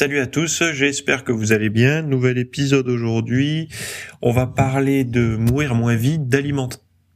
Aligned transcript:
Salut 0.00 0.20
à 0.20 0.26
tous, 0.26 0.62
j'espère 0.72 1.24
que 1.24 1.32
vous 1.32 1.52
allez 1.52 1.68
bien. 1.68 2.00
Nouvel 2.00 2.38
épisode 2.38 2.88
aujourd'hui. 2.88 3.68
On 4.22 4.32
va 4.32 4.46
parler 4.46 5.04
de 5.04 5.36
mourir 5.36 5.74
moins 5.74 5.94
vite, 5.94 6.26
d'aliments 6.26 6.70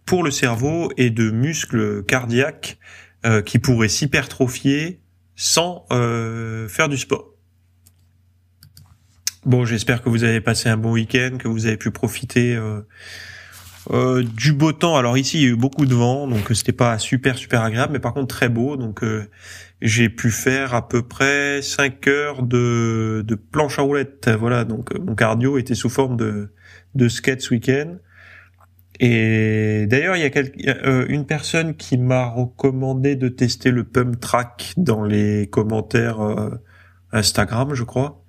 pour 0.05 0.23
le 0.23 0.31
cerveau 0.31 0.93
et 0.99 1.09
de 1.09 1.31
muscles 1.31 2.05
cardiaques 2.05 2.77
euh, 3.25 3.41
qui 3.41 3.59
pourraient 3.59 3.89
s'hypertrophier 3.89 5.01
sans 5.35 5.87
euh, 5.93 6.69
faire 6.69 6.91
du 6.91 6.99
sport. 6.99 7.31
Bon, 9.47 9.65
j'espère 9.65 10.03
que 10.03 10.11
vous 10.11 10.23
avez 10.23 10.43
passé 10.43 10.69
un 10.69 10.77
bon 10.77 10.93
week-end, 10.93 11.39
que 11.39 11.49
vous 11.49 11.65
avez 11.65 11.79
pu 11.79 11.91
profiter 11.91 12.55
euh, 12.55 12.83
du 13.91 14.53
beau 14.53 14.73
temps. 14.73 14.97
Alors 14.97 15.19
ici, 15.19 15.39
il 15.39 15.43
y 15.43 15.47
a 15.47 15.51
eu 15.51 15.57
beaucoup 15.57 15.87
de 15.87 15.95
vent, 15.95 16.27
donc 16.27 16.51
c'était 16.55 16.73
pas 16.73 16.99
super 16.99 17.37
super 17.37 17.63
agréable, 17.63 17.93
mais 17.93 17.99
par 17.99 18.15
contre 18.15 18.35
très 18.35 18.49
beau. 18.49 18.77
Donc 18.77 19.03
j'ai 19.85 20.09
pu 20.09 20.31
faire 20.31 20.75
à 20.75 20.89
peu 20.89 21.03
près 21.03 21.61
5 21.61 22.07
heures 22.09 22.43
de, 22.43 23.23
de 23.25 23.35
planche 23.35 23.79
à 23.79 23.83
roulettes. 23.83 24.31
Voilà, 24.31 24.65
donc 24.65 24.93
euh, 24.93 24.99
mon 24.99 25.15
cardio 25.15 25.59
était 25.59 25.75
sous 25.75 25.91
forme 25.91 26.17
de, 26.17 26.53
de 26.95 27.09
skate 27.09 27.43
ce 27.43 27.53
week-end. 27.53 27.99
Et 29.01 29.87
d'ailleurs, 29.89 30.17
il 30.17 30.23
y 30.23 30.69
a, 30.69 30.77
euh, 30.87 31.05
une 31.09 31.27
personne 31.27 31.77
qui 31.77 31.99
m'a 31.99 32.27
recommandé 32.27 33.15
de 33.17 33.29
tester 33.29 33.71
le 33.71 33.85
pump 33.85 34.19
track 34.21 34.73
dans 34.79 35.05
les 35.05 35.49
commentaires 35.49 36.21
euh, 36.21 36.51
Instagram, 37.13 37.75
je 37.75 37.85
crois. 37.85 38.25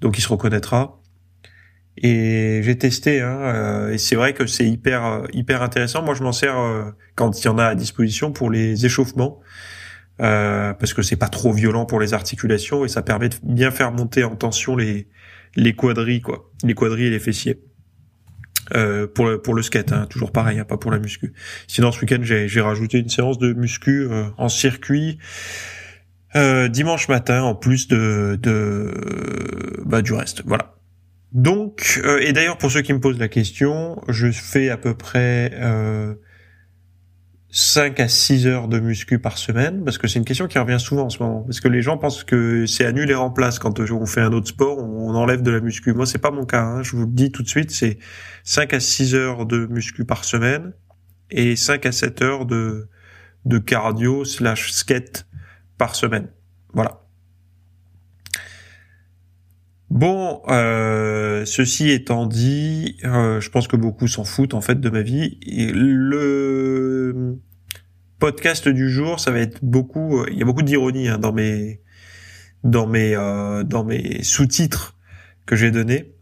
Donc 0.00 0.18
il 0.18 0.22
se 0.22 0.28
reconnaîtra. 0.28 0.99
Et 2.02 2.62
j'ai 2.62 2.78
testé, 2.78 3.20
hein, 3.20 3.90
et 3.90 3.98
c'est 3.98 4.16
vrai 4.16 4.32
que 4.32 4.46
c'est 4.46 4.66
hyper 4.66 5.24
hyper 5.34 5.62
intéressant. 5.62 6.02
Moi, 6.02 6.14
je 6.14 6.22
m'en 6.22 6.32
sers 6.32 6.56
quand 7.14 7.38
il 7.38 7.44
y 7.44 7.48
en 7.48 7.58
a 7.58 7.66
à 7.66 7.74
disposition 7.74 8.32
pour 8.32 8.50
les 8.50 8.86
échauffements. 8.86 9.40
Euh, 10.20 10.74
parce 10.74 10.92
que 10.92 11.00
c'est 11.00 11.16
pas 11.16 11.28
trop 11.28 11.52
violent 11.52 11.86
pour 11.86 11.98
les 11.98 12.12
articulations 12.12 12.84
et 12.84 12.88
ça 12.88 13.00
permet 13.00 13.30
de 13.30 13.36
bien 13.42 13.70
faire 13.70 13.90
monter 13.90 14.22
en 14.22 14.36
tension 14.36 14.76
les 14.76 15.08
les 15.56 15.74
quadris 15.74 16.20
quoi, 16.20 16.50
les 16.62 16.74
quadris 16.74 17.06
et 17.06 17.10
les 17.10 17.18
fessiers. 17.18 17.62
Euh, 18.74 19.06
pour 19.06 19.26
le 19.26 19.40
pour 19.40 19.54
le 19.54 19.62
skate, 19.62 19.92
hein, 19.92 20.06
toujours 20.10 20.30
pareil, 20.30 20.58
hein, 20.58 20.64
pas 20.64 20.76
pour 20.76 20.90
la 20.90 20.98
muscu. 20.98 21.32
Sinon 21.66 21.90
ce 21.90 22.00
week-end 22.02 22.18
j'ai 22.20 22.48
j'ai 22.48 22.60
rajouté 22.60 22.98
une 22.98 23.08
séance 23.08 23.38
de 23.38 23.54
muscu 23.54 24.02
euh, 24.10 24.24
en 24.36 24.50
circuit 24.50 25.18
euh, 26.36 26.68
dimanche 26.68 27.08
matin 27.08 27.42
en 27.42 27.54
plus 27.54 27.88
de 27.88 28.38
de 28.40 28.92
bah 29.86 30.02
du 30.02 30.12
reste, 30.12 30.42
voilà. 30.44 30.74
Donc 31.32 32.00
et 32.20 32.32
d'ailleurs 32.32 32.58
pour 32.58 32.70
ceux 32.70 32.82
qui 32.82 32.92
me 32.92 33.00
posent 33.00 33.18
la 33.18 33.28
question, 33.28 34.00
je 34.08 34.30
fais 34.30 34.68
à 34.68 34.76
peu 34.76 34.94
près 34.94 35.50
5 37.52 37.98
à 37.98 38.06
6 38.06 38.46
heures 38.46 38.68
de 38.68 38.78
muscu 38.78 39.18
par 39.18 39.36
semaine 39.36 39.84
Parce 39.84 39.98
que 39.98 40.06
c'est 40.06 40.18
une 40.18 40.24
question 40.24 40.46
qui 40.46 40.58
revient 40.58 40.78
souvent 40.78 41.06
en 41.06 41.10
ce 41.10 41.20
moment. 41.22 41.42
Parce 41.42 41.60
que 41.60 41.68
les 41.68 41.82
gens 41.82 41.98
pensent 41.98 42.22
que 42.22 42.64
c'est 42.66 42.84
annulé 42.84 43.12
et 43.12 43.16
remplace 43.16 43.58
quand 43.58 43.80
on 43.80 44.06
fait 44.06 44.20
un 44.20 44.32
autre 44.32 44.48
sport, 44.48 44.78
on 44.78 45.14
enlève 45.14 45.42
de 45.42 45.50
la 45.50 45.60
muscu. 45.60 45.92
Moi, 45.92 46.06
c'est 46.06 46.18
pas 46.18 46.30
mon 46.30 46.46
cas. 46.46 46.62
Hein. 46.62 46.82
Je 46.82 46.94
vous 46.94 47.06
le 47.06 47.12
dis 47.12 47.32
tout 47.32 47.42
de 47.42 47.48
suite, 47.48 47.72
c'est 47.72 47.98
5 48.44 48.74
à 48.74 48.80
6 48.80 49.14
heures 49.14 49.46
de 49.46 49.66
muscu 49.66 50.04
par 50.04 50.24
semaine 50.24 50.72
et 51.30 51.56
5 51.56 51.86
à 51.86 51.92
7 51.92 52.22
heures 52.22 52.46
de, 52.46 52.88
de 53.44 53.58
cardio 53.58 54.24
slash 54.24 54.70
skate 54.70 55.26
par 55.76 55.96
semaine. 55.96 56.28
Voilà. 56.72 57.02
Bon, 59.90 60.40
euh, 60.46 61.44
ceci 61.44 61.90
étant 61.90 62.26
dit, 62.26 62.96
euh, 63.04 63.40
je 63.40 63.50
pense 63.50 63.66
que 63.66 63.74
beaucoup 63.74 64.06
s'en 64.06 64.22
foutent 64.22 64.54
en 64.54 64.60
fait 64.60 64.80
de 64.80 64.88
ma 64.88 65.02
vie. 65.02 65.38
Le 65.48 67.36
podcast 68.20 68.68
du 68.68 68.88
jour, 68.88 69.18
ça 69.18 69.32
va 69.32 69.40
être 69.40 69.58
beaucoup. 69.64 70.20
Euh, 70.20 70.28
il 70.30 70.38
y 70.38 70.42
a 70.42 70.44
beaucoup 70.44 70.62
d'ironie 70.62 71.08
hein, 71.08 71.18
dans 71.18 71.32
mes 71.32 71.80
dans 72.62 72.86
mes 72.86 73.14
dans 73.64 73.84
mes 73.84 74.22
sous-titres 74.22 74.96
que 75.46 75.56
j'ai 75.56 75.72
donnés. 75.72 76.14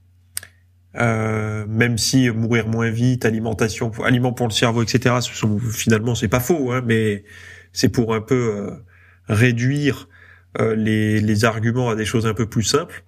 même 0.94 1.98
si 1.98 2.30
mourir 2.30 2.68
moins 2.68 2.90
vite, 2.90 3.26
alimentation, 3.26 3.90
aliments 4.02 4.32
pour 4.32 4.48
le 4.48 4.52
cerveau, 4.52 4.82
etc. 4.82 5.16
Ce 5.20 5.34
sont, 5.34 5.58
finalement, 5.58 6.14
c'est 6.14 6.28
pas 6.28 6.40
faux, 6.40 6.72
hein, 6.72 6.82
mais 6.86 7.24
c'est 7.72 7.90
pour 7.90 8.14
un 8.14 8.22
peu 8.22 8.70
réduire 9.28 10.08
les, 10.58 11.20
les 11.20 11.44
arguments 11.44 11.90
à 11.90 11.96
des 11.96 12.06
choses 12.06 12.26
un 12.26 12.34
peu 12.34 12.46
plus 12.46 12.62
simples. 12.64 13.04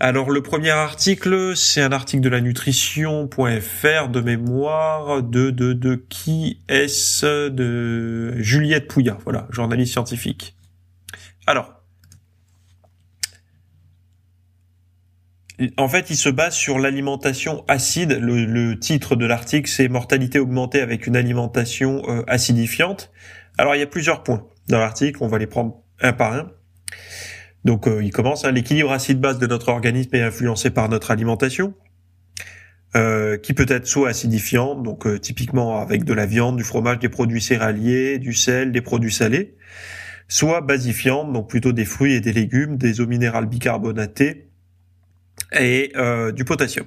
Alors 0.00 0.30
le 0.30 0.42
premier 0.42 0.70
article, 0.70 1.56
c'est 1.56 1.80
un 1.80 1.92
article 1.92 2.22
de 2.22 2.28
la 2.28 2.40
nutrition.fr 2.40 4.08
de 4.08 4.20
mémoire 4.20 5.22
de 5.22 5.50
de 5.50 5.72
de 5.72 5.94
qui 5.94 6.60
est-ce 6.68 7.48
de 7.48 8.34
Juliette 8.38 8.88
Pouillat, 8.88 9.18
voilà, 9.24 9.46
journaliste 9.50 9.92
scientifique. 9.92 10.56
Alors 11.46 11.74
En 15.76 15.88
fait, 15.88 16.10
il 16.10 16.16
se 16.16 16.28
base 16.28 16.54
sur 16.54 16.78
l'alimentation 16.78 17.64
acide. 17.68 18.18
Le, 18.20 18.78
titre 18.78 19.14
de 19.14 19.24
l'article, 19.24 19.70
c'est 19.70 19.88
Mortalité 19.88 20.40
augmentée 20.40 20.80
avec 20.80 21.06
une 21.06 21.16
alimentation 21.16 22.02
euh, 22.08 22.24
acidifiante. 22.26 23.12
Alors, 23.56 23.76
il 23.76 23.78
y 23.78 23.82
a 23.82 23.86
plusieurs 23.86 24.24
points 24.24 24.48
dans 24.68 24.80
l'article. 24.80 25.18
On 25.22 25.28
va 25.28 25.38
les 25.38 25.46
prendre 25.46 25.80
un 26.00 26.12
par 26.12 26.32
un. 26.32 26.50
Donc 27.64 27.88
euh, 27.88 28.02
il 28.02 28.10
commence, 28.10 28.44
hein, 28.44 28.52
l'équilibre 28.52 28.92
acide-base 28.92 29.38
de 29.38 29.46
notre 29.46 29.70
organisme 29.70 30.14
est 30.14 30.22
influencé 30.22 30.70
par 30.70 30.88
notre 30.88 31.10
alimentation, 31.10 31.74
euh, 32.94 33.38
qui 33.38 33.54
peut 33.54 33.66
être 33.68 33.86
soit 33.86 34.10
acidifiante, 34.10 34.82
donc 34.82 35.06
euh, 35.06 35.18
typiquement 35.18 35.80
avec 35.80 36.04
de 36.04 36.12
la 36.12 36.26
viande, 36.26 36.56
du 36.56 36.62
fromage, 36.62 36.98
des 36.98 37.08
produits 37.08 37.40
céréaliers, 37.40 38.18
du 38.18 38.34
sel, 38.34 38.70
des 38.70 38.82
produits 38.82 39.12
salés, 39.12 39.56
soit 40.28 40.60
basifiante, 40.60 41.32
donc 41.32 41.48
plutôt 41.48 41.72
des 41.72 41.86
fruits 41.86 42.14
et 42.14 42.20
des 42.20 42.32
légumes, 42.32 42.76
des 42.76 43.00
eaux 43.00 43.06
minérales 43.06 43.46
bicarbonatés 43.46 44.50
et 45.58 45.92
du 46.34 46.44
potassium. 46.44 46.86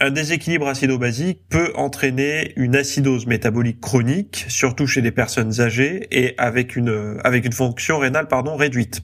Un 0.00 0.10
déséquilibre 0.10 0.66
acido-basique 0.66 1.42
peut 1.48 1.72
entraîner 1.76 2.52
une 2.56 2.74
acidose 2.74 3.26
métabolique 3.26 3.80
chronique, 3.80 4.46
surtout 4.48 4.86
chez 4.86 5.00
les 5.00 5.12
personnes 5.12 5.60
âgées 5.60 6.08
et 6.10 6.34
avec 6.38 6.74
une, 6.74 7.18
avec 7.22 7.44
une 7.44 7.52
fonction 7.52 7.98
rénale 7.98 8.26
pardon, 8.26 8.56
réduite. 8.56 9.02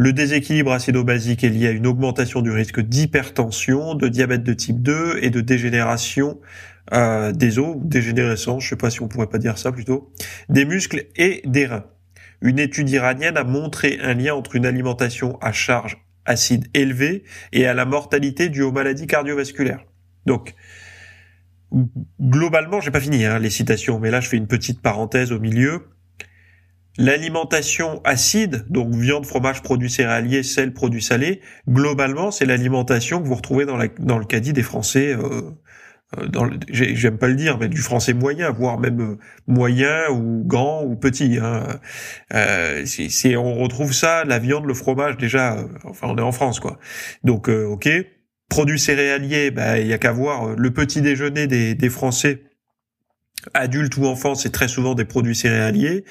Le 0.00 0.12
déséquilibre 0.12 0.70
acido-basique 0.70 1.42
est 1.42 1.48
lié 1.48 1.66
à 1.66 1.70
une 1.72 1.84
augmentation 1.84 2.40
du 2.40 2.52
risque 2.52 2.80
d'hypertension, 2.80 3.96
de 3.96 4.06
diabète 4.06 4.44
de 4.44 4.52
type 4.52 4.80
2 4.80 5.18
et 5.22 5.30
de 5.30 5.40
dégénération 5.40 6.38
euh, 6.92 7.32
des 7.32 7.58
os, 7.58 7.76
dégénérescence, 7.82 8.62
je 8.62 8.68
sais 8.68 8.76
pas 8.76 8.90
si 8.90 9.02
on 9.02 9.08
pourrait 9.08 9.26
pas 9.26 9.38
dire 9.38 9.58
ça 9.58 9.72
plutôt, 9.72 10.12
des 10.48 10.64
muscles 10.64 11.06
et 11.16 11.42
des 11.46 11.66
reins. 11.66 11.84
Une 12.42 12.60
étude 12.60 12.88
iranienne 12.90 13.36
a 13.36 13.42
montré 13.42 13.98
un 14.00 14.14
lien 14.14 14.36
entre 14.36 14.54
une 14.54 14.66
alimentation 14.66 15.36
à 15.40 15.50
charge 15.50 15.98
acide 16.24 16.68
élevée 16.74 17.24
et 17.52 17.66
à 17.66 17.74
la 17.74 17.84
mortalité 17.84 18.50
due 18.50 18.62
aux 18.62 18.70
maladies 18.70 19.08
cardiovasculaires. 19.08 19.84
Donc, 20.26 20.54
globalement, 22.22 22.80
j'ai 22.80 22.92
pas 22.92 23.00
fini 23.00 23.24
hein, 23.24 23.40
les 23.40 23.50
citations, 23.50 23.98
mais 23.98 24.12
là 24.12 24.20
je 24.20 24.28
fais 24.28 24.36
une 24.36 24.46
petite 24.46 24.80
parenthèse 24.80 25.32
au 25.32 25.40
milieu. 25.40 25.88
L'alimentation 26.98 28.00
acide, 28.02 28.66
donc 28.70 28.92
viande, 28.92 29.24
fromage, 29.24 29.62
produits 29.62 29.88
céréaliers, 29.88 30.42
sel, 30.42 30.72
produits 30.72 31.02
salés, 31.02 31.40
globalement, 31.68 32.32
c'est 32.32 32.44
l'alimentation 32.44 33.22
que 33.22 33.28
vous 33.28 33.36
retrouvez 33.36 33.66
dans, 33.66 33.76
la, 33.76 33.86
dans 34.00 34.18
le 34.18 34.24
caddie 34.24 34.52
des 34.52 34.64
Français. 34.64 35.14
Euh, 35.14 35.52
euh 36.18 36.50
j'aime 36.70 37.16
pas 37.16 37.28
le 37.28 37.36
dire, 37.36 37.58
mais 37.58 37.68
du 37.68 37.82
français 37.82 38.14
moyen, 38.14 38.50
voire 38.50 38.80
même 38.80 39.00
euh, 39.00 39.18
moyen 39.46 40.10
ou 40.10 40.42
grand 40.44 40.82
ou 40.82 40.96
petit. 40.96 41.38
Hein. 41.40 41.78
Euh, 42.34 42.84
on 43.36 43.54
retrouve 43.54 43.92
ça, 43.92 44.24
la 44.24 44.40
viande, 44.40 44.64
le 44.64 44.74
fromage, 44.74 45.18
déjà. 45.18 45.56
Euh, 45.56 45.68
enfin, 45.84 46.08
on 46.10 46.16
est 46.16 46.22
en 46.22 46.32
France, 46.32 46.58
quoi. 46.58 46.78
Donc, 47.22 47.48
ok. 47.48 47.88
Produits 48.48 48.78
céréaliers, 48.78 49.50
bah, 49.50 49.78
il 49.78 49.86
y 49.86 49.92
a 49.92 49.98
qu'à 49.98 50.10
voir 50.10 50.56
le 50.56 50.70
petit 50.72 51.02
déjeuner 51.02 51.46
des, 51.46 51.74
des 51.74 51.90
Français 51.90 52.47
adultes 53.54 53.96
ou 53.96 54.06
enfants, 54.06 54.34
c'est 54.34 54.50
très 54.50 54.68
souvent 54.68 54.94
des 54.94 55.04
produits 55.04 55.34
céréaliers. 55.34 56.04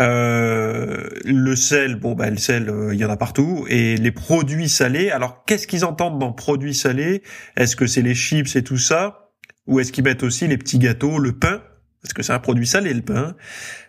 Euh, 0.00 1.08
le 1.24 1.56
sel, 1.56 1.96
bon 1.96 2.14
bah 2.14 2.30
le 2.30 2.36
sel, 2.36 2.68
euh, 2.68 2.94
il 2.94 3.00
y 3.00 3.04
en 3.04 3.10
a 3.10 3.16
partout. 3.16 3.66
Et 3.68 3.96
les 3.96 4.12
produits 4.12 4.68
salés. 4.68 5.10
Alors 5.10 5.44
qu'est-ce 5.44 5.66
qu'ils 5.66 5.84
entendent 5.84 6.18
dans 6.18 6.32
produits 6.32 6.74
salés? 6.74 7.22
Est-ce 7.56 7.76
que 7.76 7.86
c'est 7.86 8.02
les 8.02 8.14
chips 8.14 8.56
et 8.56 8.62
tout 8.62 8.78
ça, 8.78 9.30
ou 9.66 9.80
est-ce 9.80 9.92
qu'ils 9.92 10.04
mettent 10.04 10.22
aussi 10.22 10.46
les 10.46 10.58
petits 10.58 10.78
gâteaux, 10.78 11.18
le 11.18 11.32
pain? 11.32 11.62
Parce 12.02 12.12
que 12.12 12.22
c'est 12.22 12.32
un 12.32 12.38
produit 12.38 12.66
salé 12.66 12.92
le 12.92 13.02
pain 13.02 13.34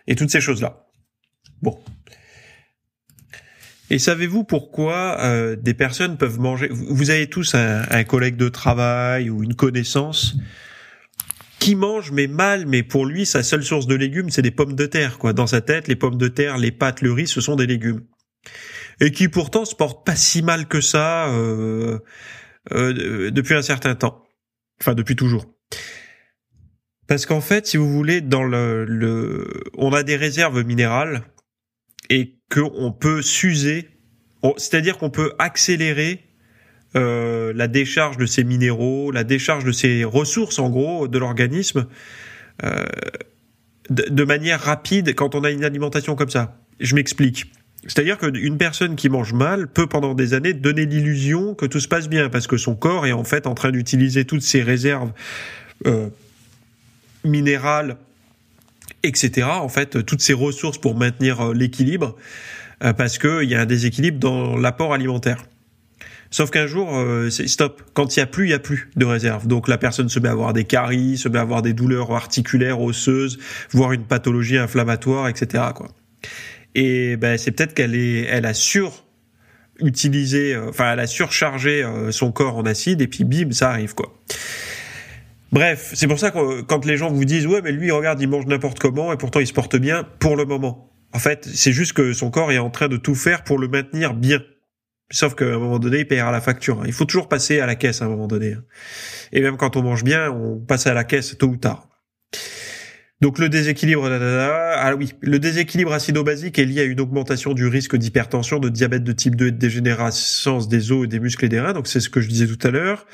et 0.06 0.14
toutes 0.14 0.30
ces 0.30 0.40
choses 0.40 0.62
là. 0.62 0.86
Bon. 1.62 1.78
Et 3.88 3.98
savez-vous 3.98 4.42
pourquoi 4.42 5.18
euh, 5.20 5.54
des 5.54 5.74
personnes 5.74 6.16
peuvent 6.16 6.40
manger? 6.40 6.68
Vous 6.70 7.10
avez 7.10 7.28
tous 7.28 7.54
un, 7.54 7.82
un, 7.88 8.02
collègue 8.02 8.36
de 8.36 8.48
travail 8.48 9.30
ou 9.30 9.44
une 9.44 9.54
connaissance 9.54 10.36
qui 11.66 11.74
mange 11.74 12.12
mais 12.12 12.28
mal, 12.28 12.64
mais 12.64 12.84
pour 12.84 13.06
lui 13.06 13.26
sa 13.26 13.42
seule 13.42 13.64
source 13.64 13.88
de 13.88 13.96
légumes 13.96 14.30
c'est 14.30 14.40
des 14.40 14.52
pommes 14.52 14.76
de 14.76 14.86
terre 14.86 15.18
quoi. 15.18 15.32
Dans 15.32 15.48
sa 15.48 15.60
tête, 15.60 15.88
les 15.88 15.96
pommes 15.96 16.16
de 16.16 16.28
terre, 16.28 16.58
les 16.58 16.70
pâtes, 16.70 17.02
le 17.02 17.10
riz, 17.10 17.26
ce 17.26 17.40
sont 17.40 17.56
des 17.56 17.66
légumes. 17.66 18.04
Et 19.00 19.10
qui 19.10 19.26
pourtant 19.26 19.64
se 19.64 19.74
porte 19.74 20.06
pas 20.06 20.14
si 20.14 20.42
mal 20.42 20.68
que 20.68 20.80
ça 20.80 21.26
euh, 21.26 21.98
euh, 22.70 23.32
depuis 23.32 23.54
un 23.54 23.62
certain 23.62 23.96
temps. 23.96 24.22
Enfin 24.80 24.94
depuis 24.94 25.16
toujours. 25.16 25.56
Parce 27.08 27.26
qu'en 27.26 27.40
fait, 27.40 27.66
si 27.66 27.78
vous 27.78 27.90
voulez, 27.90 28.20
dans 28.20 28.44
le, 28.44 28.84
le, 28.84 29.64
on 29.76 29.92
a 29.92 30.04
des 30.04 30.14
réserves 30.14 30.64
minérales 30.64 31.24
et 32.10 32.38
qu'on 32.48 32.92
peut 32.92 33.22
s'user, 33.22 33.90
c'est-à-dire 34.56 34.98
qu'on 34.98 35.10
peut 35.10 35.32
accélérer 35.40 36.25
euh, 36.96 37.52
la 37.54 37.68
décharge 37.68 38.16
de 38.16 38.26
ces 38.26 38.42
minéraux, 38.42 39.10
la 39.10 39.24
décharge 39.24 39.64
de 39.64 39.72
ces 39.72 40.04
ressources 40.04 40.58
en 40.58 40.70
gros 40.70 41.08
de 41.08 41.18
l'organisme 41.18 41.86
euh, 42.64 42.86
de, 43.90 44.24
manière 44.24 44.60
rapide 44.60 45.14
quand 45.14 45.34
on 45.34 45.44
a 45.44 45.50
une 45.50 45.64
alimentation 45.64 46.16
comme 46.16 46.30
ça. 46.30 46.58
Je 46.80 46.94
m'explique. 46.94 47.52
C'est-à-dire 47.86 48.18
qu'une 48.18 48.56
personne 48.56 48.96
qui 48.96 49.10
mange 49.10 49.34
mal 49.34 49.68
peut 49.68 49.86
pendant 49.86 50.14
des 50.14 50.32
années 50.32 50.54
donner 50.54 50.86
l'illusion 50.86 51.54
que 51.54 51.66
tout 51.66 51.80
se 51.80 51.86
passe 51.86 52.08
bien 52.08 52.30
parce 52.30 52.46
que 52.46 52.56
son 52.56 52.74
corps 52.74 53.06
est 53.06 53.12
en 53.12 53.24
fait 53.24 53.46
en 53.46 53.54
train 53.54 53.70
d'utiliser 53.70 54.24
toutes 54.24 54.42
ses 54.42 54.62
réserves 54.62 55.12
euh, 55.86 56.08
minérales, 57.24 57.96
etc. 59.02 59.48
En 59.48 59.68
fait, 59.68 60.04
toutes 60.04 60.22
ces 60.22 60.32
ressources 60.32 60.78
pour 60.78 60.96
maintenir 60.96 61.52
l'équilibre 61.52 62.16
parce 62.80 63.18
qu'il 63.18 63.44
y 63.44 63.54
a 63.54 63.60
un 63.60 63.66
déséquilibre 63.66 64.18
dans 64.18 64.56
l'apport 64.56 64.94
alimentaire. 64.94 65.44
Sauf 66.30 66.50
qu'un 66.50 66.66
jour, 66.66 66.96
euh, 66.96 67.30
c'est 67.30 67.46
stop. 67.46 67.82
Quand 67.94 68.16
il 68.16 68.20
y 68.20 68.22
a 68.22 68.26
plus, 68.26 68.46
il 68.46 68.50
y 68.50 68.54
a 68.54 68.58
plus 68.58 68.90
de 68.96 69.04
réserve. 69.04 69.46
Donc 69.46 69.68
la 69.68 69.78
personne 69.78 70.08
se 70.08 70.18
met 70.18 70.28
à 70.28 70.32
avoir 70.32 70.52
des 70.52 70.64
caries, 70.64 71.18
se 71.18 71.28
met 71.28 71.38
à 71.38 71.42
avoir 71.42 71.62
des 71.62 71.72
douleurs 71.72 72.12
articulaires, 72.12 72.80
osseuses, 72.80 73.38
voire 73.70 73.92
une 73.92 74.04
pathologie 74.04 74.58
inflammatoire, 74.58 75.28
etc. 75.28 75.64
Quoi. 75.74 75.88
Et 76.74 77.16
ben 77.16 77.38
c'est 77.38 77.52
peut-être 77.52 77.74
qu'elle 77.74 77.94
est, 77.94 78.22
elle 78.22 78.46
a 78.46 78.54
sur 78.54 79.04
utilisé, 79.78 80.56
enfin 80.56 80.92
elle 80.92 81.00
a 81.00 81.06
surchargé 81.06 81.86
son 82.10 82.32
corps 82.32 82.56
en 82.56 82.64
acide 82.64 83.02
et 83.02 83.08
puis 83.08 83.24
bim, 83.24 83.50
ça 83.52 83.70
arrive 83.70 83.94
quoi. 83.94 84.14
Bref, 85.52 85.92
c'est 85.94 86.06
pour 86.06 86.18
ça 86.18 86.30
que 86.30 86.62
quand 86.62 86.84
les 86.86 86.96
gens 86.96 87.10
vous 87.10 87.24
disent 87.24 87.46
ouais 87.46 87.60
mais 87.62 87.72
lui 87.72 87.90
regarde 87.90 88.20
il 88.20 88.28
mange 88.28 88.46
n'importe 88.46 88.78
comment 88.78 89.12
et 89.12 89.16
pourtant 89.16 89.40
il 89.40 89.46
se 89.46 89.52
porte 89.52 89.76
bien 89.76 90.06
pour 90.18 90.36
le 90.36 90.44
moment. 90.44 90.90
En 91.12 91.18
fait, 91.18 91.48
c'est 91.54 91.72
juste 91.72 91.94
que 91.94 92.12
son 92.12 92.30
corps 92.30 92.52
est 92.52 92.58
en 92.58 92.68
train 92.68 92.88
de 92.88 92.98
tout 92.98 93.14
faire 93.14 93.42
pour 93.42 93.58
le 93.58 93.68
maintenir 93.68 94.12
bien. 94.12 94.40
Sauf 95.10 95.34
qu'à 95.34 95.44
un 95.44 95.58
moment 95.58 95.78
donné, 95.78 96.00
il 96.00 96.08
paiera 96.08 96.32
la 96.32 96.40
facture. 96.40 96.82
Il 96.86 96.92
faut 96.92 97.04
toujours 97.04 97.28
passer 97.28 97.60
à 97.60 97.66
la 97.66 97.76
caisse 97.76 98.02
à 98.02 98.06
un 98.06 98.08
moment 98.08 98.26
donné. 98.26 98.56
Et 99.32 99.40
même 99.40 99.56
quand 99.56 99.76
on 99.76 99.82
mange 99.82 100.02
bien, 100.02 100.30
on 100.30 100.58
passe 100.58 100.86
à 100.86 100.94
la 100.94 101.04
caisse 101.04 101.38
tôt 101.38 101.48
ou 101.48 101.56
tard. 101.56 101.88
Donc 103.22 103.38
le 103.38 103.48
déséquilibre, 103.48 104.10
ah 104.10 104.94
oui, 104.94 105.12
le 105.22 105.38
déséquilibre 105.38 105.92
acido-basique 105.92 106.58
est 106.58 106.66
lié 106.66 106.80
à 106.82 106.84
une 106.84 107.00
augmentation 107.00 107.54
du 107.54 107.66
risque 107.66 107.96
d'hypertension, 107.96 108.58
de 108.58 108.68
diabète 108.68 109.04
de 109.04 109.12
type 109.12 109.36
2 109.36 109.46
et 109.46 109.52
de 109.52 109.56
dégénérescence 109.56 110.68
des 110.68 110.92
os 110.92 111.04
et 111.04 111.06
des 111.06 111.20
muscles 111.20 111.46
et 111.46 111.48
des 111.48 111.60
reins. 111.60 111.72
Donc 111.72 111.86
c'est 111.86 112.00
ce 112.00 112.10
que 112.10 112.20
je 112.20 112.28
disais 112.28 112.46
tout 112.46 112.58
à 112.66 112.70
l'heure. 112.70 113.06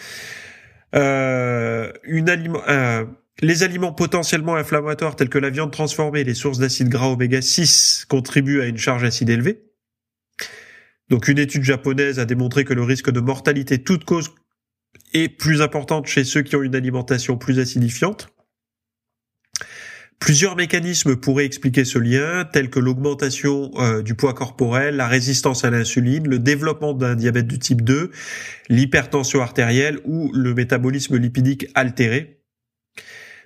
Euh, 0.96 1.92
une 2.02 2.28
euh, 2.68 3.04
les 3.40 3.62
aliments 3.62 3.92
potentiellement 3.92 4.56
inflammatoires 4.56 5.14
tels 5.14 5.28
que 5.28 5.38
la 5.38 5.50
viande 5.50 5.70
transformée, 5.70 6.24
les 6.24 6.34
sources 6.34 6.58
d'acides 6.58 6.88
gras 6.88 7.06
oméga 7.06 7.40
6 7.40 8.06
contribuent 8.08 8.60
à 8.60 8.66
une 8.66 8.78
charge 8.78 9.04
acide 9.04 9.30
élevée. 9.30 9.62
Donc 11.12 11.28
une 11.28 11.38
étude 11.38 11.62
japonaise 11.62 12.18
a 12.18 12.24
démontré 12.24 12.64
que 12.64 12.72
le 12.72 12.82
risque 12.82 13.10
de 13.10 13.20
mortalité 13.20 13.82
toute 13.82 14.06
cause 14.06 14.30
est 15.12 15.28
plus 15.28 15.60
importante 15.60 16.06
chez 16.06 16.24
ceux 16.24 16.40
qui 16.40 16.56
ont 16.56 16.62
une 16.62 16.74
alimentation 16.74 17.36
plus 17.36 17.58
acidifiante. 17.58 18.28
Plusieurs 20.20 20.56
mécanismes 20.56 21.16
pourraient 21.16 21.44
expliquer 21.44 21.84
ce 21.84 21.98
lien, 21.98 22.48
tels 22.50 22.70
que 22.70 22.78
l'augmentation 22.78 23.72
euh, 23.74 24.00
du 24.00 24.14
poids 24.14 24.32
corporel, 24.32 24.96
la 24.96 25.06
résistance 25.06 25.66
à 25.66 25.70
l'insuline, 25.70 26.26
le 26.26 26.38
développement 26.38 26.94
d'un 26.94 27.14
diabète 27.14 27.46
de 27.46 27.56
type 27.56 27.82
2, 27.82 28.10
l'hypertension 28.70 29.42
artérielle 29.42 29.98
ou 30.06 30.32
le 30.32 30.54
métabolisme 30.54 31.18
lipidique 31.18 31.66
altéré. 31.74 32.40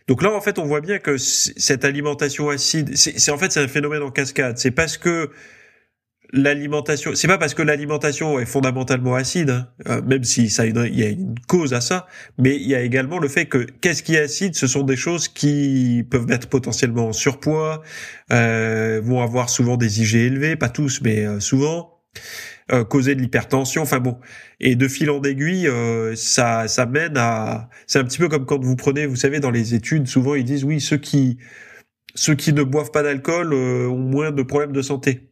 Donc 0.06 0.22
là, 0.22 0.32
en 0.32 0.40
fait, 0.40 0.60
on 0.60 0.66
voit 0.66 0.82
bien 0.82 1.00
que 1.00 1.16
cette 1.16 1.84
alimentation 1.84 2.48
acide, 2.48 2.96
c'est 2.96 3.32
en 3.32 3.38
fait 3.38 3.50
c'est 3.50 3.58
un 3.58 3.66
phénomène 3.66 4.04
en 4.04 4.12
cascade. 4.12 4.56
C'est 4.56 4.70
parce 4.70 4.98
que 4.98 5.32
l'alimentation, 6.32 7.14
c'est 7.14 7.28
pas 7.28 7.38
parce 7.38 7.54
que 7.54 7.62
l'alimentation 7.62 8.38
est 8.38 8.46
fondamentalement 8.46 9.14
acide, 9.14 9.50
hein, 9.50 9.68
euh, 9.88 10.02
même 10.02 10.24
si 10.24 10.50
ça 10.50 10.66
il 10.66 10.98
y 10.98 11.04
a 11.04 11.08
une 11.08 11.34
cause 11.46 11.74
à 11.74 11.80
ça, 11.80 12.06
mais 12.38 12.56
il 12.56 12.66
y 12.66 12.74
a 12.74 12.80
également 12.80 13.18
le 13.18 13.28
fait 13.28 13.46
que 13.46 13.58
qu'est-ce 13.80 14.02
qui 14.02 14.14
est 14.14 14.20
acide, 14.20 14.54
ce 14.54 14.66
sont 14.66 14.82
des 14.82 14.96
choses 14.96 15.28
qui 15.28 16.04
peuvent 16.10 16.30
être 16.30 16.48
potentiellement 16.48 17.08
en 17.08 17.12
surpoids, 17.12 17.82
euh, 18.32 19.00
vont 19.02 19.22
avoir 19.22 19.48
souvent 19.50 19.76
des 19.76 20.02
IG 20.02 20.16
élevés, 20.16 20.56
pas 20.56 20.68
tous, 20.68 21.00
mais 21.02 21.24
euh, 21.24 21.40
souvent. 21.40 21.92
Euh, 22.72 22.82
causer 22.82 23.14
de 23.14 23.20
l'hypertension, 23.20 23.82
enfin 23.82 24.00
bon, 24.00 24.18
et 24.58 24.74
de 24.74 24.88
fil 24.88 25.08
en 25.10 25.22
aiguille, 25.22 25.70
ça, 26.16 26.66
ça 26.66 26.84
mène 26.84 27.16
à, 27.16 27.68
c'est 27.86 28.00
un 28.00 28.04
petit 28.04 28.18
peu 28.18 28.28
comme 28.28 28.44
quand 28.44 28.60
vous 28.60 28.74
prenez, 28.74 29.06
vous 29.06 29.14
savez, 29.14 29.38
dans 29.38 29.52
les 29.52 29.74
études, 29.74 30.08
souvent 30.08 30.34
ils 30.34 30.42
disent 30.42 30.64
oui, 30.64 30.80
ceux 30.80 30.96
qui, 30.96 31.38
ceux 32.16 32.34
qui 32.34 32.52
ne 32.52 32.64
boivent 32.64 32.90
pas 32.90 33.04
d'alcool 33.04 33.54
ont 33.54 33.98
moins 33.98 34.32
de 34.32 34.42
problèmes 34.42 34.72
de 34.72 34.82
santé. 34.82 35.28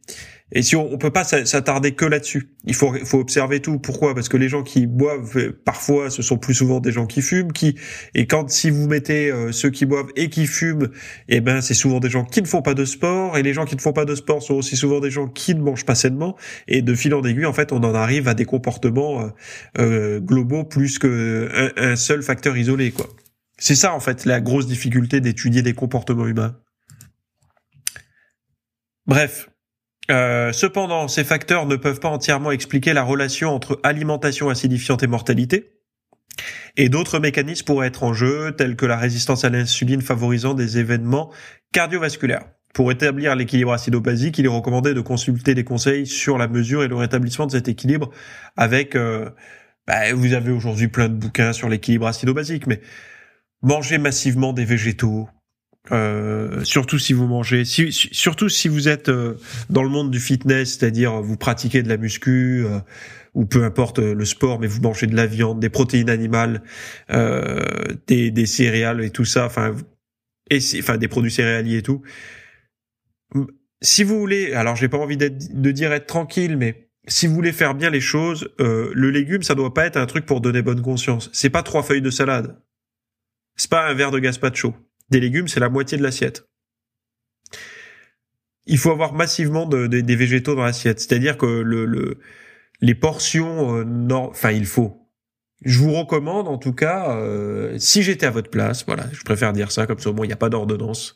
Et 0.51 0.61
si 0.61 0.75
on, 0.75 0.93
on 0.93 0.97
peut 0.99 1.11
pas 1.11 1.23
s'attarder 1.23 1.93
que 1.93 2.05
là-dessus, 2.05 2.51
il 2.65 2.75
faut, 2.75 2.93
faut 3.03 3.19
observer 3.19 3.61
tout. 3.61 3.79
Pourquoi? 3.79 4.13
Parce 4.13 4.29
que 4.29 4.37
les 4.37 4.47
gens 4.47 4.61
qui 4.61 4.85
boivent, 4.85 5.37
euh, 5.37 5.59
parfois, 5.65 6.11
ce 6.11 6.21
sont 6.21 6.37
plus 6.37 6.53
souvent 6.53 6.79
des 6.79 6.91
gens 6.91 7.07
qui 7.07 7.23
fument. 7.23 7.51
Qui 7.51 7.75
et 8.13 8.27
quand 8.27 8.49
si 8.51 8.69
vous 8.69 8.87
mettez 8.87 9.31
euh, 9.31 9.51
ceux 9.51 9.71
qui 9.71 9.85
boivent 9.85 10.11
et 10.15 10.29
qui 10.29 10.45
fument, 10.45 10.89
eh 11.29 11.41
ben 11.41 11.61
c'est 11.61 11.73
souvent 11.73 11.99
des 11.99 12.11
gens 12.11 12.25
qui 12.25 12.43
ne 12.43 12.47
font 12.47 12.61
pas 12.61 12.75
de 12.75 12.85
sport. 12.85 13.37
Et 13.37 13.43
les 13.43 13.53
gens 13.53 13.65
qui 13.65 13.75
ne 13.75 13.81
font 13.81 13.93
pas 13.93 14.05
de 14.05 14.13
sport 14.13 14.43
sont 14.43 14.53
aussi 14.53 14.75
souvent 14.77 14.99
des 14.99 15.09
gens 15.09 15.27
qui 15.27 15.55
ne 15.55 15.61
mangent 15.61 15.85
pas 15.85 15.95
sainement. 15.95 16.35
Et 16.67 16.83
de 16.83 16.93
fil 16.93 17.15
en 17.15 17.23
aiguille, 17.23 17.45
en 17.45 17.53
fait, 17.53 17.71
on 17.71 17.83
en 17.83 17.95
arrive 17.95 18.27
à 18.27 18.35
des 18.35 18.45
comportements 18.45 19.21
euh, 19.21 19.29
euh 19.79 20.19
globaux 20.19 20.63
plus 20.63 20.99
que 20.99 21.49
un, 21.77 21.95
seul 21.95 22.21
facteur 22.21 22.55
isolé, 22.55 22.91
quoi. 22.91 23.07
C'est 23.57 23.75
ça 23.75 23.93
en 23.93 23.99
fait 23.99 24.25
la 24.25 24.41
grosse 24.41 24.67
difficulté 24.67 25.21
d'étudier 25.21 25.61
des 25.61 25.73
comportements 25.73 26.27
humains. 26.27 26.57
Bref, 29.07 29.49
euh, 30.11 30.51
cependant, 30.51 31.07
ces 31.07 31.23
facteurs 31.23 31.65
ne 31.65 31.75
peuvent 31.75 31.99
pas 31.99 32.09
entièrement 32.09 32.51
expliquer 32.51 32.93
la 32.93 33.03
relation 33.03 33.49
entre 33.49 33.79
alimentation 33.83 34.49
acidifiante 34.49 35.03
et 35.03 35.07
mortalité. 35.07 35.71
Et 36.77 36.89
d'autres 36.89 37.19
mécanismes 37.19 37.65
pourraient 37.65 37.87
être 37.87 38.03
en 38.03 38.13
jeu, 38.13 38.53
tels 38.57 38.75
que 38.75 38.85
la 38.85 38.97
résistance 38.97 39.45
à 39.45 39.49
l'insuline 39.49 40.01
favorisant 40.01 40.53
des 40.53 40.77
événements 40.77 41.31
cardiovasculaires. 41.71 42.45
Pour 42.73 42.91
établir 42.91 43.35
l'équilibre 43.35 43.71
acido-basique, 43.71 44.37
il 44.37 44.45
est 44.45 44.49
recommandé 44.49 44.93
de 44.93 44.99
consulter 44.99 45.55
des 45.55 45.63
conseils 45.63 46.05
sur 46.05 46.37
la 46.37 46.49
mesure 46.49 46.83
et 46.83 46.89
le 46.89 46.95
rétablissement 46.95 47.47
de 47.47 47.51
cet 47.51 47.67
équilibre 47.67 48.11
avec... 48.57 48.95
Euh, 48.95 49.29
bah, 49.87 50.13
vous 50.13 50.33
avez 50.33 50.51
aujourd'hui 50.51 50.87
plein 50.87 51.09
de 51.09 51.13
bouquins 51.13 51.53
sur 51.53 51.69
l'équilibre 51.69 52.07
acido-basique, 52.07 52.65
mais 52.65 52.81
manger 53.61 53.97
massivement 53.97 54.51
des 54.51 54.65
végétaux, 54.65 55.29
euh, 55.91 56.63
surtout 56.63 56.97
si 56.97 57.13
vous 57.13 57.27
mangez, 57.27 57.63
si, 57.63 57.91
surtout 57.91 58.49
si 58.49 58.67
vous 58.67 58.87
êtes 58.87 59.09
euh, 59.09 59.35
dans 59.69 59.83
le 59.83 59.89
monde 59.89 60.09
du 60.09 60.19
fitness, 60.19 60.77
c'est-à-dire 60.77 61.21
vous 61.21 61.37
pratiquez 61.37 61.83
de 61.83 61.89
la 61.89 61.97
muscu 61.97 62.65
euh, 62.65 62.79
ou 63.35 63.45
peu 63.45 63.63
importe 63.63 63.99
le 63.99 64.25
sport, 64.25 64.59
mais 64.59 64.67
vous 64.67 64.81
mangez 64.81 65.07
de 65.07 65.15
la 65.15 65.27
viande, 65.27 65.59
des 65.59 65.69
protéines 65.69 66.09
animales, 66.09 66.63
des, 68.07 68.31
des, 68.31 68.45
céréales 68.45 69.03
et 69.03 69.09
tout 69.09 69.25
ça, 69.25 69.45
enfin 69.45 69.75
enfin 70.53 70.97
des 70.97 71.09
produits 71.09 71.31
céréaliers 71.31 71.79
et 71.79 71.81
tout. 71.81 72.01
Si 73.81 74.03
vous 74.05 74.17
voulez, 74.17 74.53
alors 74.53 74.77
j'ai 74.77 74.87
pas 74.87 74.97
envie 74.97 75.17
de 75.17 75.71
dire 75.71 75.91
être 75.91 76.05
tranquille, 76.05 76.55
mais 76.55 76.87
si 77.07 77.27
vous 77.27 77.35
voulez 77.35 77.51
faire 77.51 77.75
bien 77.75 77.89
les 77.89 77.99
choses, 77.99 78.49
le 78.57 79.09
légume 79.09 79.43
ça 79.43 79.53
doit 79.53 79.73
pas 79.73 79.85
être 79.85 79.97
un 79.97 80.05
truc 80.05 80.25
pour 80.25 80.39
donner 80.39 80.61
bonne 80.61 80.81
conscience. 80.81 81.29
C'est 81.33 81.49
pas 81.49 81.61
trois 81.61 81.83
feuilles 81.83 82.01
de 82.01 82.11
salade. 82.11 82.57
C'est 83.57 83.69
pas 83.69 83.85
un 83.85 83.93
verre 83.93 84.11
de 84.11 84.19
gazpacho 84.19 84.73
des 85.09 85.19
légumes, 85.19 85.47
c'est 85.47 85.59
la 85.59 85.69
moitié 85.69 85.97
de 85.97 86.03
l'assiette. 86.03 86.47
Il 88.65 88.77
faut 88.77 88.91
avoir 88.91 89.13
massivement 89.13 89.65
de, 89.65 89.87
des 89.87 90.15
végétaux 90.15 90.55
dans 90.55 90.63
l'assiette. 90.63 90.99
C'est-à-dire 90.99 91.37
que 91.37 91.45
le, 91.45 92.19
les 92.81 92.95
portions, 92.95 93.77
euh, 93.77 94.09
enfin 94.11 94.51
il 94.51 94.65
faut. 94.65 95.01
Je 95.63 95.79
vous 95.79 95.93
recommande 95.93 96.47
en 96.47 96.57
tout 96.57 96.73
cas, 96.73 97.17
euh, 97.17 97.77
si 97.79 98.03
j'étais 98.03 98.25
à 98.25 98.31
votre 98.31 98.49
place, 98.49 98.85
voilà, 98.85 99.05
je 99.13 99.23
préfère 99.23 99.53
dire 99.53 99.71
ça 99.71 99.87
comme 99.87 99.99
ça 99.99 100.09
au 100.09 100.13
moins 100.13 100.25
il 100.25 100.29
n'y 100.29 100.33
a 100.33 100.37
pas 100.37 100.49
d'ordonnance. 100.49 101.15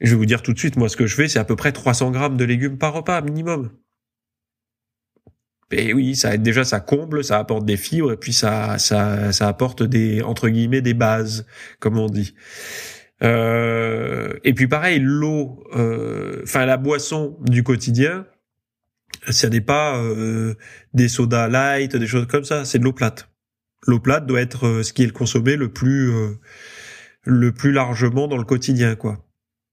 Je 0.00 0.10
vais 0.10 0.16
vous 0.16 0.26
dire 0.26 0.42
tout 0.42 0.52
de 0.52 0.58
suite, 0.58 0.76
moi 0.76 0.88
ce 0.88 0.96
que 0.96 1.06
je 1.06 1.14
fais, 1.14 1.28
c'est 1.28 1.38
à 1.38 1.44
peu 1.44 1.56
près 1.56 1.72
300 1.72 2.10
grammes 2.10 2.36
de 2.36 2.44
légumes 2.44 2.78
par 2.78 2.92
repas 2.94 3.20
minimum. 3.20 3.70
Et 5.70 5.92
oui, 5.92 6.16
ça 6.16 6.36
déjà 6.38 6.64
ça 6.64 6.80
comble, 6.80 7.22
ça 7.24 7.38
apporte 7.38 7.64
des 7.66 7.76
fibres 7.76 8.12
et 8.12 8.16
puis 8.16 8.32
ça 8.32 8.78
ça 8.78 9.32
ça 9.32 9.48
apporte 9.48 9.82
des 9.82 10.22
entre 10.22 10.48
guillemets 10.48 10.80
des 10.80 10.94
bases, 10.94 11.46
comme 11.78 11.98
on 11.98 12.06
dit. 12.08 12.34
Euh, 13.22 14.38
et 14.44 14.54
puis 14.54 14.68
pareil, 14.68 15.00
l'eau, 15.00 15.64
euh, 15.76 16.40
enfin 16.44 16.66
la 16.66 16.76
boisson 16.76 17.36
du 17.42 17.62
quotidien, 17.64 18.26
Ce 19.30 19.46
n'est 19.46 19.60
pas 19.60 19.98
euh, 19.98 20.54
des 20.94 21.08
sodas 21.08 21.48
light, 21.48 21.96
des 21.96 22.06
choses 22.06 22.26
comme 22.26 22.44
ça, 22.44 22.64
c'est 22.64 22.78
de 22.78 22.84
l'eau 22.84 22.92
plate. 22.92 23.28
L'eau 23.86 24.00
plate 24.00 24.26
doit 24.26 24.40
être 24.40 24.66
euh, 24.66 24.82
ce 24.82 24.92
qui 24.92 25.02
est 25.04 25.10
consommé 25.12 25.56
le 25.56 25.72
plus 25.72 26.12
le 27.24 27.52
plus 27.52 27.72
largement 27.72 28.28
dans 28.28 28.38
le 28.38 28.44
quotidien, 28.44 28.96
quoi. 28.96 29.26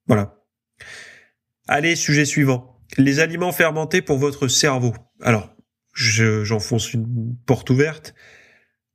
Voilà. 0.07 0.43
Allez, 1.67 1.95
sujet 1.95 2.25
suivant. 2.25 2.81
Les 2.97 3.19
aliments 3.19 3.51
fermentés 3.51 4.01
pour 4.01 4.17
votre 4.17 4.47
cerveau. 4.47 4.93
Alors, 5.21 5.54
j'enfonce 5.95 6.93
une 6.93 7.35
porte 7.45 7.69
ouverte. 7.69 8.13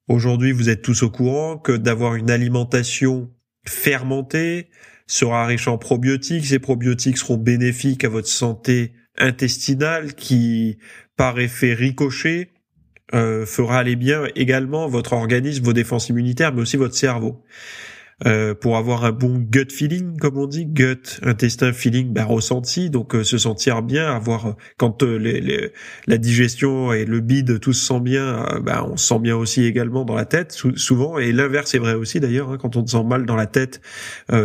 Aujourd'hui, 0.09 0.52
vous 0.52 0.69
êtes 0.69 0.83
tous 0.83 1.02
au 1.02 1.11
courant 1.11 1.57
que 1.57 1.73
d'avoir 1.73 2.14
une 2.14 2.30
alimentation 2.30 3.30
fermentée 3.66 4.71
sera 5.07 5.47
riche 5.47 5.69
en 5.69 5.78
probiotiques. 5.78 6.47
Ces 6.47 6.59
probiotiques 6.59 7.19
seront 7.19 7.37
bénéfiques 7.37 8.04
à 8.04 8.09
votre 8.09 8.28
santé 8.28 8.92
intestinale 9.16 10.14
qui, 10.14 10.78
par 11.16 11.38
effet 11.40 11.75
ricochet, 11.75 12.52
euh, 13.12 13.45
fera 13.45 13.78
aller 13.78 13.97
bien 13.97 14.25
également 14.37 14.87
votre 14.87 15.14
organisme, 15.14 15.64
vos 15.64 15.73
défenses 15.73 16.09
immunitaires, 16.09 16.52
mais 16.52 16.62
aussi 16.62 16.76
votre 16.76 16.95
cerveau. 16.95 17.42
Euh, 18.26 18.54
pour 18.54 18.76
avoir 18.76 19.04
un 19.06 19.12
bon 19.12 19.38
gut 19.38 19.68
feeling, 19.70 20.18
comme 20.18 20.36
on 20.36 20.46
dit, 20.46 20.66
gut, 20.66 21.20
intestin 21.22 21.72
feeling, 21.72 22.12
bah, 22.12 22.24
ressenti, 22.24 22.90
donc 22.90 23.14
euh, 23.14 23.24
se 23.24 23.38
sentir 23.38 23.80
bien, 23.80 24.14
avoir 24.14 24.46
euh, 24.46 24.52
quand 24.76 25.02
les, 25.02 25.72
la 26.06 26.18
digestion 26.18 26.92
et 26.92 27.06
le 27.06 27.20
bide 27.20 27.60
tout 27.60 27.72
se 27.72 27.86
sent 27.86 28.00
bien, 28.00 28.60
bah, 28.62 28.86
on 28.86 28.98
se 28.98 29.06
sent 29.06 29.20
bien 29.20 29.36
aussi 29.36 29.64
également 29.64 30.04
dans 30.04 30.14
la 30.14 30.26
tête, 30.26 30.52
souvent, 30.76 31.18
et 31.18 31.32
l'inverse 31.32 31.74
est 31.74 31.78
vrai 31.78 31.94
aussi 31.94 32.20
d'ailleurs, 32.20 32.50
hein, 32.50 32.58
quand 32.60 32.76
on 32.76 32.86
se 32.86 32.98
sent 32.98 33.04
mal 33.04 33.24
dans 33.24 33.36
la 33.36 33.46
tête, 33.46 33.80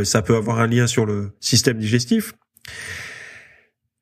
ça 0.04 0.22
peut 0.22 0.36
avoir 0.36 0.60
un 0.60 0.68
lien 0.68 0.88
sur 0.88 1.06
le 1.06 1.32
système 1.40 1.78
digestif. 1.78 2.34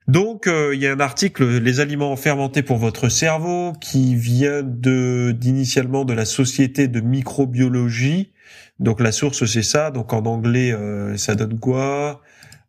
Donc, 0.07 0.47
il 0.47 0.79
y 0.79 0.87
a 0.87 0.93
un 0.93 0.99
article, 0.99 1.45
les 1.59 1.79
aliments 1.79 2.15
fermentés 2.15 2.61
pour 2.61 2.77
votre 2.77 3.09
cerveau, 3.09 3.73
qui 3.79 4.15
vient 4.15 4.61
de 4.63 5.31
d'initialement 5.31 6.05
de 6.05 6.13
la 6.13 6.25
Société 6.25 6.87
de 6.87 6.99
microbiologie 6.99 8.32
donc 8.83 8.99
la 8.99 9.11
source 9.11 9.45
c'est 9.45 9.63
ça. 9.63 9.89
Donc 9.89 10.13
en 10.13 10.25
anglais 10.25 10.71
euh, 10.71 11.17
ça 11.17 11.35
donne 11.35 11.59
quoi? 11.59 12.21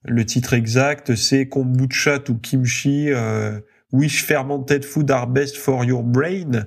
Le 0.04 0.25
titre 0.25 0.54
exact 0.54 1.14
c'est 1.14 1.49
kombucha 1.49 2.18
to 2.21 2.35
kimchi. 2.35 3.11
Euh, 3.11 3.61
Which 3.92 4.25
fermented 4.25 4.85
food 4.85 5.09
are 5.12 5.28
best 5.28 5.56
for 5.56 5.85
your 5.85 6.02
brain? 6.02 6.66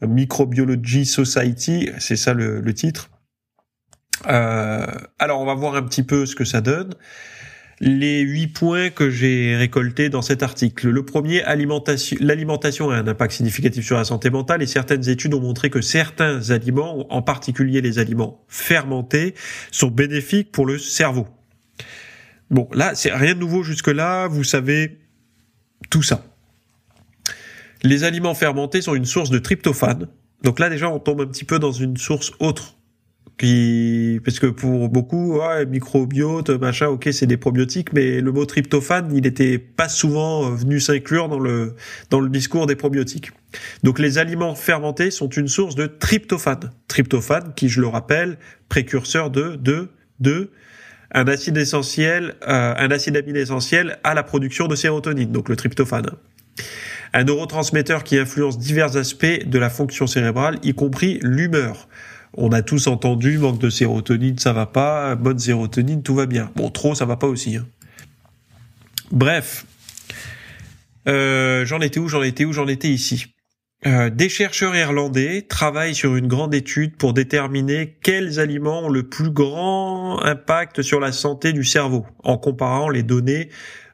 Microbiology 0.00 1.06
Society, 1.06 1.90
c'est 1.98 2.14
ça 2.14 2.34
le, 2.34 2.72
titre. 2.72 3.10
Euh, 4.28 4.86
alors 5.18 5.40
on 5.40 5.44
va 5.44 5.54
voir 5.54 5.74
un 5.74 5.82
petit 5.82 6.04
peu 6.04 6.24
ce 6.24 6.36
que 6.36 6.44
ça 6.44 6.60
donne 6.60 6.94
les 7.80 8.20
huit 8.20 8.48
points 8.48 8.90
que 8.90 9.08
j'ai 9.08 9.56
récoltés 9.56 10.08
dans 10.08 10.22
cet 10.22 10.42
article. 10.42 10.88
Le 10.88 11.04
premier, 11.04 11.42
l'alimentation 12.20 12.90
a 12.90 12.96
un 12.96 13.06
impact 13.06 13.34
significatif 13.34 13.84
sur 13.84 13.96
la 13.96 14.04
santé 14.04 14.30
mentale 14.30 14.62
et 14.62 14.66
certaines 14.66 15.08
études 15.08 15.34
ont 15.34 15.40
montré 15.40 15.70
que 15.70 15.80
certains 15.80 16.50
aliments, 16.50 17.06
en 17.12 17.22
particulier 17.22 17.80
les 17.80 17.98
aliments 17.98 18.44
fermentés, 18.48 19.34
sont 19.70 19.88
bénéfiques 19.88 20.50
pour 20.50 20.66
le 20.66 20.78
cerveau. 20.78 21.28
Bon, 22.50 22.68
là, 22.72 22.94
c'est 22.94 23.12
rien 23.12 23.34
de 23.34 23.40
nouveau 23.40 23.62
jusque-là, 23.62 24.26
vous 24.26 24.44
savez 24.44 24.98
tout 25.90 26.02
ça. 26.02 26.24
Les 27.84 28.02
aliments 28.02 28.34
fermentés 28.34 28.82
sont 28.82 28.94
une 28.94 29.04
source 29.04 29.30
de 29.30 29.38
tryptophane. 29.38 30.08
Donc 30.42 30.58
là, 30.58 30.68
déjà, 30.68 30.88
on 30.88 30.98
tombe 30.98 31.20
un 31.20 31.26
petit 31.26 31.44
peu 31.44 31.58
dans 31.58 31.72
une 31.72 31.96
source 31.96 32.32
autre 32.40 32.77
qui 33.38 34.20
parce 34.24 34.40
que 34.40 34.46
pour 34.46 34.88
beaucoup 34.88 35.38
ouais, 35.38 35.64
microbiote 35.64 36.50
machin 36.50 36.88
ok 36.88 37.08
c'est 37.12 37.26
des 37.26 37.36
probiotiques 37.36 37.92
mais 37.92 38.20
le 38.20 38.32
mot 38.32 38.44
tryptophane 38.44 39.10
il 39.14 39.22
n'était 39.22 39.58
pas 39.58 39.88
souvent 39.88 40.50
venu 40.50 40.80
s'inclure 40.80 41.28
dans 41.28 41.38
le 41.38 41.74
dans 42.10 42.20
le 42.20 42.28
discours 42.28 42.66
des 42.66 42.76
probiotiques. 42.76 43.30
Donc 43.84 44.00
les 44.00 44.18
aliments 44.18 44.54
fermentés 44.54 45.10
sont 45.10 45.28
une 45.28 45.48
source 45.48 45.76
de 45.76 45.86
tryptophane. 45.86 46.72
Tryptophane 46.88 47.54
qui 47.54 47.68
je 47.68 47.80
le 47.80 47.86
rappelle 47.86 48.38
précurseur 48.68 49.30
de 49.30 49.54
de 49.54 49.88
de 50.18 50.50
un 51.12 51.28
acide 51.28 51.56
essentiel 51.56 52.34
euh, 52.48 52.74
un 52.76 52.90
acide 52.90 53.16
aminé 53.16 53.38
essentiel 53.38 53.98
à 54.02 54.14
la 54.14 54.24
production 54.24 54.66
de 54.66 54.74
sérotonine 54.74 55.30
donc 55.30 55.48
le 55.48 55.54
tryptophane. 55.54 56.10
Un 57.14 57.24
neurotransmetteur 57.24 58.02
qui 58.02 58.18
influence 58.18 58.58
divers 58.58 58.96
aspects 58.96 59.46
de 59.46 59.58
la 59.58 59.70
fonction 59.70 60.08
cérébrale 60.08 60.58
y 60.64 60.74
compris 60.74 61.20
l'humeur 61.22 61.88
on 62.34 62.52
a 62.52 62.62
tous 62.62 62.86
entendu 62.86 63.38
manque 63.38 63.58
de 63.58 63.70
sérotonine, 63.70 64.38
ça 64.38 64.52
va 64.52 64.66
pas, 64.66 65.14
bonne 65.14 65.38
sérotonine, 65.38 66.02
tout 66.02 66.14
va 66.14 66.26
bien. 66.26 66.50
Bon, 66.56 66.70
trop, 66.70 66.94
ça 66.94 67.04
va 67.04 67.16
pas 67.16 67.26
aussi. 67.26 67.56
Hein. 67.56 67.66
Bref, 69.10 69.66
euh, 71.08 71.64
j'en 71.64 71.80
étais 71.80 72.00
où, 72.00 72.08
j'en 72.08 72.22
étais 72.22 72.44
où, 72.44 72.52
j'en 72.52 72.68
étais 72.68 72.88
ici. 72.88 73.26
Euh, 73.86 74.10
des 74.10 74.28
chercheurs 74.28 74.74
irlandais 74.74 75.42
travaillent 75.42 75.94
sur 75.94 76.16
une 76.16 76.26
grande 76.26 76.52
étude 76.52 76.96
pour 76.96 77.14
déterminer 77.14 77.96
quels 78.02 78.40
aliments 78.40 78.86
ont 78.86 78.88
le 78.88 79.08
plus 79.08 79.30
grand 79.30 80.20
impact 80.24 80.82
sur 80.82 80.98
la 80.98 81.12
santé 81.12 81.52
du 81.52 81.62
cerveau, 81.62 82.04
en 82.24 82.38
comparant 82.38 82.88
les 82.88 83.04
données 83.04 83.50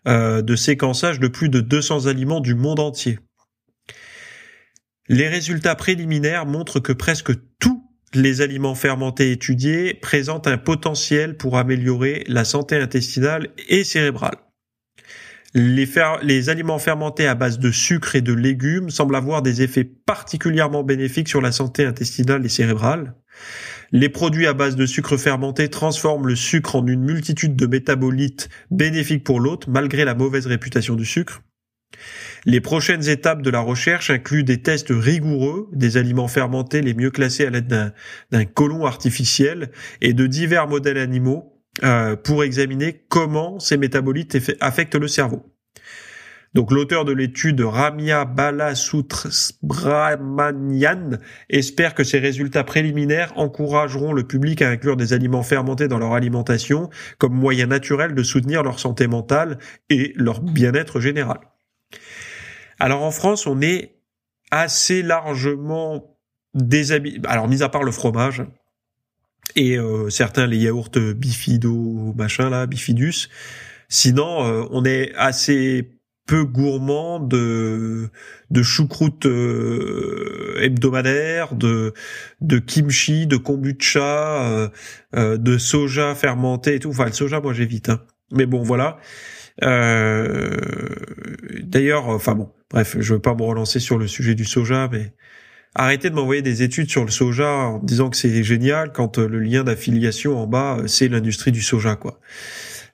euh, 0.09 0.41
de 0.41 0.57
séquençage 0.57 1.21
de 1.21 1.29
plus 1.29 1.51
de 1.51 1.61
200 1.61 2.07
aliments 2.07 2.41
du 2.41 2.55
monde 2.55 2.81
entier. 2.81 3.19
Les 5.09 5.29
résultats 5.29 5.75
préliminaires 5.75 6.47
montrent 6.47 6.81
que 6.81 6.93
presque 6.93 7.33
tous 7.59 7.74
les 8.15 8.41
aliments 8.41 8.75
fermentés 8.75 9.31
étudiés 9.33 9.95
présentent 9.95 10.47
un 10.47 10.59
potentiel 10.59 11.37
pour 11.37 11.57
améliorer 11.59 12.25
la 12.29 12.45
santé 12.45 12.77
intestinale 12.77 13.49
et 13.69 13.85
cérébrale. 13.85 14.37
Les, 15.57 16.49
aliments 16.49 16.81
fermentés 16.81 17.29
à 17.29 17.37
base 17.37 17.61
de 17.61 17.71
sucre 17.71 18.17
et 18.17 18.21
de 18.21 18.33
légumes 18.33 18.91
semblent 18.91 19.15
avoir 19.15 19.41
des 19.41 19.63
effets 19.63 19.85
particulièrement 19.85 20.83
bénéfiques 20.83 21.29
sur 21.29 21.41
la 21.41 21.53
santé 21.53 21.85
intestinale 21.85 22.45
et 22.45 22.49
cérébrale. 22.49 23.15
Les 23.93 24.09
produits 24.09 24.49
à 24.49 24.53
base 24.53 24.75
de 24.75 24.85
sucre 24.85 25.17
fermenté 25.17 25.69
transforment 25.69 26.27
le 26.27 26.35
sucre 26.35 26.75
en 26.75 26.85
une 26.85 27.05
multitude 27.05 27.55
de 27.55 27.67
métabolites 27.67 28.49
bénéfiques 28.73 29.23
pour 29.23 29.39
l'hôte 29.39 29.69
malgré 29.69 30.05
la 30.05 30.17
mauvaise 30.17 30.49
réputation 30.49 30.97
du 30.97 31.05
sucre. 31.05 31.43
Les 32.47 32.61
prochaines 32.61 33.09
étapes 33.09 33.41
de 33.41 33.49
la 33.49 33.61
recherche 33.61 34.11
incluent 34.11 34.45
des 34.45 34.61
tests 34.61 34.91
rigoureux 34.91 35.71
des 35.73 35.97
aliments 35.97 36.29
fermentés 36.29 36.83
les 36.83 36.93
mieux 36.93 37.11
classés 37.11 37.47
à 37.47 37.51
l'aide 37.51 37.95
d'un 38.31 38.45
colon 38.45 38.85
artificiel 38.85 39.71
et 40.03 40.13
de 40.13 40.27
divers 40.27 40.69
modèles 40.69 40.99
animaux 40.99 41.55
euh, 41.83 42.17
pour 42.17 42.45
examiner 42.45 43.03
comment 43.09 43.59
ces 43.59 43.79
métabolites 43.79 44.37
affectent 44.61 44.97
le 44.97 45.09
cerveau. 45.09 45.43
Donc 46.53 46.71
l'auteur 46.71 47.05
de 47.05 47.13
l'étude 47.13 47.63
Ramya 47.63 48.27
Balasubramanian 48.27 51.19
espère 51.49 51.95
que 51.95 52.05
ces 52.05 52.19
résultats 52.21 52.63
préliminaires 52.63 53.33
encourageront 53.37 54.13
le 54.13 54.23
public 54.25 54.63
à 54.63 54.69
inclure 54.69 54.97
des 54.97 55.13
aliments 55.15 55.43
fermentés 55.43 55.89
dans 55.89 55.99
leur 55.99 56.13
alimentation 56.13 56.91
comme 57.19 57.35
moyen 57.35 57.67
naturel 57.67 58.15
de 58.15 58.23
soutenir 58.23 58.63
leur 58.63 58.79
santé 58.79 59.09
mentale 59.09 59.59
et 59.91 60.13
leur 60.17 60.43
bien-être 60.43 61.01
général. 61.01 61.41
Alors 62.79 63.03
en 63.03 63.11
France, 63.11 63.47
on 63.47 63.61
est 63.61 63.95
assez 64.51 65.03
largement 65.03 66.17
déshabillé. 66.55 67.21
Alors 67.27 67.49
mis 67.49 67.63
à 67.63 67.69
part 67.69 67.83
le 67.83 67.93
fromage 67.93 68.45
et 69.57 69.79
euh, 69.79 70.11
certains 70.11 70.47
les 70.47 70.59
yaourts 70.59 70.91
bifido 71.17 72.15
machin 72.17 72.51
là, 72.51 72.67
bifidus. 72.67 73.29
Sinon, 73.89 74.45
euh, 74.45 74.65
on 74.71 74.85
est 74.85 75.15
assez 75.17 75.91
peu 76.27 76.45
gourmand 76.45 77.21
de 77.21 78.09
de 78.51 78.63
choucroute 78.63 79.27
euh, 79.27 80.57
hebdomadaire, 80.61 81.55
de 81.55 81.93
de 82.41 82.59
kimchi, 82.59 83.27
de 83.27 83.37
kombucha, 83.37 84.71
de 85.13 85.59
soja 85.59 86.15
fermenté 86.15 86.77
et 86.77 86.79
tout. 86.81 86.91
Enfin 86.91 87.07
le 87.07 87.13
soja, 87.13 87.41
moi 87.41 87.53
j'évite. 87.53 87.91
Hein. 87.91 88.01
Mais 88.35 88.47
bon 88.47 88.63
voilà. 88.63 88.99
Euh, 89.63 90.57
d'ailleurs, 91.63 92.09
enfin 92.09 92.35
bon, 92.35 92.51
bref, 92.71 92.97
je 92.99 93.15
veux 93.15 93.21
pas 93.21 93.35
me 93.35 93.43
relancer 93.43 93.79
sur 93.81 93.99
le 93.99 94.07
sujet 94.07 94.35
du 94.35 94.45
soja, 94.45 94.89
mais 94.91 95.13
arrêtez 95.75 96.11
de 96.11 96.15
m'envoyer 96.15 96.43
des 96.43 96.63
études 96.63 96.91
sur 96.91 97.05
le 97.05 97.11
soja 97.11 97.49
en 97.49 97.79
disant 97.79 98.11
que 98.11 98.17
c'est 98.17 98.43
génial 98.43 98.93
quand 98.93 99.19
euh, 99.19 99.29
le 99.29 99.39
lien 99.41 99.65
d'affiliation 99.65 100.39
en 100.39 100.47
bas, 100.47 100.79
euh, 100.79 100.87
c'est 100.87 101.09
l'industrie 101.09 101.53
du 101.53 101.63
soja, 101.63 101.97
quoi. 101.97 102.19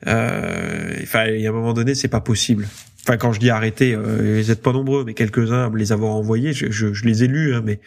Euh, 0.07 0.95
enfin, 1.03 1.27
il 1.27 1.41
y 1.41 1.47
a 1.47 1.51
un 1.51 1.55
moment 1.55 1.73
donné, 1.73 1.95
c'est 1.95 2.09
pas 2.09 2.21
possible. 2.21 2.67
Enfin, 3.03 3.17
quand 3.17 3.33
je 3.33 3.41
dis 3.41 3.51
arrêtez, 3.51 3.95
euh, 3.95 4.41
vous 4.43 4.51
êtes 4.51 4.63
pas 4.63 4.73
nombreux, 4.73 5.05
mais 5.05 5.15
quelques-uns 5.15 5.71
me 5.71 5.79
les 5.79 5.93
avoir 5.93 6.13
envoyés, 6.13 6.53
je, 6.53 6.71
je, 6.71 6.93
je 6.93 7.05
les 7.05 7.25
ai 7.25 7.27
lus, 7.27 7.55
hein, 7.55 7.63
mais 7.65 7.81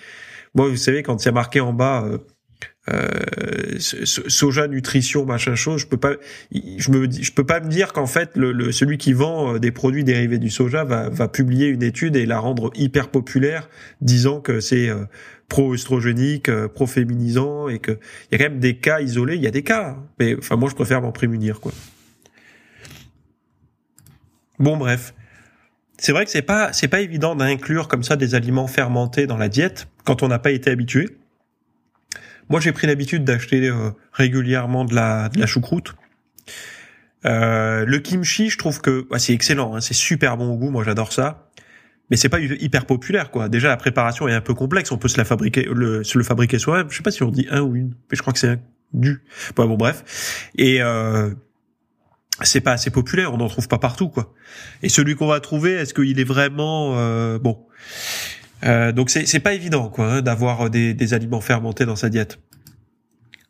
moi, 0.55 0.67
vous 0.67 0.77
savez, 0.77 1.03
quand 1.03 1.23
il 1.23 1.25
y 1.25 1.29
a 1.29 1.31
marqué 1.31 1.59
en 1.59 1.73
bas 1.73 2.07
euh, 2.89 3.79
soja 3.79 4.67
nutrition 4.67 5.25
machin 5.25 5.55
chose 5.55 5.79
je 5.79 5.87
peux 5.87 5.95
pas 5.95 6.15
je 6.51 6.91
me 6.91 7.09
je 7.09 7.31
peux 7.31 7.45
pas 7.45 7.61
me 7.61 7.69
dire 7.69 7.93
qu'en 7.93 8.07
fait 8.07 8.35
le, 8.35 8.73
celui 8.73 8.97
qui 8.97 9.13
vend 9.13 9.53
euh, 9.55 9.59
des 9.59 9.71
produits 9.71 10.03
dérivés 10.03 10.37
du 10.37 10.49
soja 10.49 10.83
va 10.83 11.07
va 11.07 11.29
publier 11.29 11.67
une 11.67 11.81
étude 11.81 12.17
et 12.17 12.25
la 12.25 12.39
rendre 12.39 12.71
hyper 12.75 13.07
populaire 13.07 13.69
disant 14.01 14.41
que 14.41 14.59
c'est 14.59 14.89
euh, 14.89 15.05
pro-œstrogénique, 15.47 16.51
pro-féminisant 16.73 17.69
et 17.69 17.79
que 17.79 17.91
il 17.93 18.33
y 18.33 18.35
a 18.35 18.37
quand 18.37 18.51
même 18.51 18.59
des 18.59 18.75
cas 18.75 18.99
isolés, 18.99 19.37
il 19.37 19.43
y 19.43 19.47
a 19.47 19.51
des 19.51 19.63
cas 19.63 19.91
hein. 19.91 20.03
mais 20.19 20.35
enfin 20.37 20.57
moi 20.57 20.69
je 20.69 20.75
préfère 20.75 21.01
m'en 21.01 21.13
prémunir 21.13 21.61
quoi. 21.61 21.71
Bon 24.59 24.75
bref, 24.75 25.13
c'est 25.97 26.11
vrai 26.11 26.25
que 26.25 26.31
c'est 26.31 26.41
pas 26.41 26.73
c'est 26.73 26.89
pas 26.89 26.99
évident 26.99 27.33
d'inclure 27.33 27.87
comme 27.87 28.03
ça 28.03 28.17
des 28.17 28.35
aliments 28.35 28.67
fermentés 28.67 29.25
dans 29.25 29.37
la 29.37 29.47
diète 29.47 29.87
quand 30.03 30.21
on 30.21 30.27
n'a 30.27 30.39
pas 30.39 30.51
été 30.51 30.69
habitué. 30.69 31.17
Moi, 32.49 32.59
j'ai 32.59 32.71
pris 32.71 32.87
l'habitude 32.87 33.23
d'acheter 33.23 33.67
euh, 33.67 33.91
régulièrement 34.11 34.85
de 34.85 34.95
la 34.95 35.29
de 35.29 35.39
la 35.39 35.45
choucroute. 35.45 35.95
Euh, 37.25 37.85
le 37.85 37.99
kimchi, 37.99 38.49
je 38.49 38.57
trouve 38.57 38.81
que 38.81 39.07
bah, 39.09 39.19
c'est 39.19 39.33
excellent, 39.33 39.75
hein, 39.75 39.81
c'est 39.81 39.93
super 39.93 40.37
bon 40.37 40.51
au 40.51 40.57
goût. 40.57 40.69
Moi, 40.69 40.83
j'adore 40.83 41.13
ça 41.13 41.49
mais 42.09 42.17
c'est 42.17 42.29
pas 42.29 42.39
hyper 42.39 42.85
populaire 42.85 43.31
quoi. 43.31 43.49
Déjà 43.49 43.69
la 43.69 43.77
préparation 43.77 44.27
est 44.27 44.33
un 44.33 44.41
peu 44.41 44.53
complexe, 44.53 44.91
on 44.91 44.97
peut 44.97 45.07
se 45.07 45.17
la 45.17 45.25
fabriquer 45.25 45.63
le 45.63 46.03
se 46.03 46.17
le 46.17 46.23
fabriquer 46.23 46.59
soi-même. 46.59 46.87
Je 46.91 46.97
sais 46.97 47.01
pas 47.01 47.11
si 47.11 47.23
on 47.23 47.31
dit 47.31 47.47
un 47.49 47.61
ou 47.61 47.75
une, 47.75 47.95
mais 48.11 48.15
je 48.17 48.21
crois 48.21 48.33
que 48.33 48.39
c'est 48.39 48.49
un 48.49 48.59
du. 48.93 49.23
Bon, 49.55 49.65
bon 49.65 49.77
bref. 49.77 50.49
Et 50.55 50.81
euh, 50.81 51.31
c'est 52.41 52.61
pas 52.61 52.73
assez 52.73 52.91
populaire, 52.91 53.33
on 53.33 53.37
n'en 53.37 53.47
trouve 53.47 53.67
pas 53.67 53.79
partout 53.79 54.09
quoi. 54.09 54.33
Et 54.83 54.89
celui 54.89 55.15
qu'on 55.15 55.27
va 55.27 55.39
trouver, 55.39 55.73
est-ce 55.73 55.93
qu'il 55.93 56.19
est 56.19 56.23
vraiment 56.23 56.97
euh, 56.97 57.39
bon? 57.39 57.65
Euh, 58.63 58.91
Donc 58.91 59.09
c'est 59.09 59.25
c'est 59.25 59.39
pas 59.39 59.53
évident 59.53 59.89
quoi 59.89 60.13
hein, 60.13 60.21
d'avoir 60.21 60.69
des, 60.69 60.93
des 60.93 61.13
aliments 61.13 61.41
fermentés 61.41 61.85
dans 61.85 61.95
sa 61.95 62.09
diète. 62.09 62.39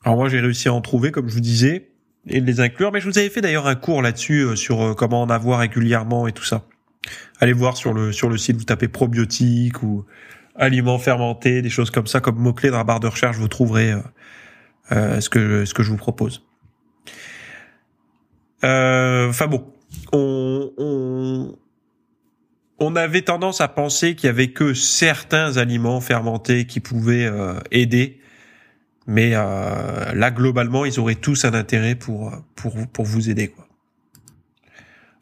Alors 0.04 0.18
moi 0.18 0.30
j'ai 0.30 0.40
réussi 0.40 0.68
à 0.68 0.74
en 0.74 0.82
trouver 0.82 1.12
comme 1.12 1.30
je 1.30 1.34
vous 1.34 1.40
disais 1.40 1.90
et 2.28 2.40
de 2.40 2.46
les 2.46 2.60
inclure, 2.62 2.92
mais 2.92 3.02
je 3.02 3.10
vous 3.10 3.18
avais 3.18 3.30
fait 3.30 3.42
d'ailleurs 3.42 3.68
un 3.68 3.76
cours 3.76 4.02
là-dessus 4.02 4.42
euh, 4.42 4.56
sur 4.56 4.82
euh, 4.82 4.94
comment 4.94 5.22
en 5.22 5.30
avoir 5.30 5.60
régulièrement 5.60 6.28
et 6.28 6.32
tout 6.32 6.46
ça. 6.46 6.66
Allez 7.40 7.54
voir 7.54 7.76
sur 7.76 7.94
le 7.94 8.12
sur 8.14 8.30
le 8.30 8.38
site, 8.38 8.56
vous 8.58 8.64
tapez 8.64 8.88
probiotiques 8.88 9.84
ou 9.84 10.06
aliments 10.56 11.00
fermentés, 11.00 11.62
des 11.62 11.70
choses 11.70 11.92
comme 11.92 12.08
ça, 12.08 12.22
comme 12.22 12.38
mots 12.38 12.54
clés 12.54 12.70
dans 12.70 12.78
la 12.78 12.84
barre 12.84 13.00
de 13.00 13.08
recherche, 13.08 13.38
vous 13.38 13.48
trouverez 13.48 13.92
euh, 13.92 14.00
euh, 14.92 15.20
ce 15.20 15.30
que 15.30 15.66
ce 15.66 15.74
que 15.74 15.84
je 15.84 15.90
vous 15.90 15.98
propose. 15.98 16.46
Euh, 18.64 19.30
enfin 19.30 19.48
bon, 19.48 19.66
on, 20.14 20.72
on 20.78 21.56
on 22.84 22.96
avait 22.96 23.22
tendance 23.22 23.62
à 23.62 23.68
penser 23.68 24.16
qu'il 24.16 24.28
y 24.28 24.30
avait 24.30 24.50
que 24.50 24.74
certains 24.74 25.58
aliments 25.58 26.02
fermentés 26.02 26.66
qui 26.66 26.80
pouvaient 26.80 27.30
aider, 27.72 28.20
mais 29.08 29.32
là 29.32 30.32
globalement 30.32 30.86
ils 30.86 31.00
auraient 31.00 31.16
tous 31.16 31.46
un 31.46 31.54
intérêt 31.54 31.96
pour 31.96 32.32
pour 32.56 32.76
pour 32.88 33.06
vous 33.06 33.30
aider 33.30 33.48
quoi. 33.48 33.68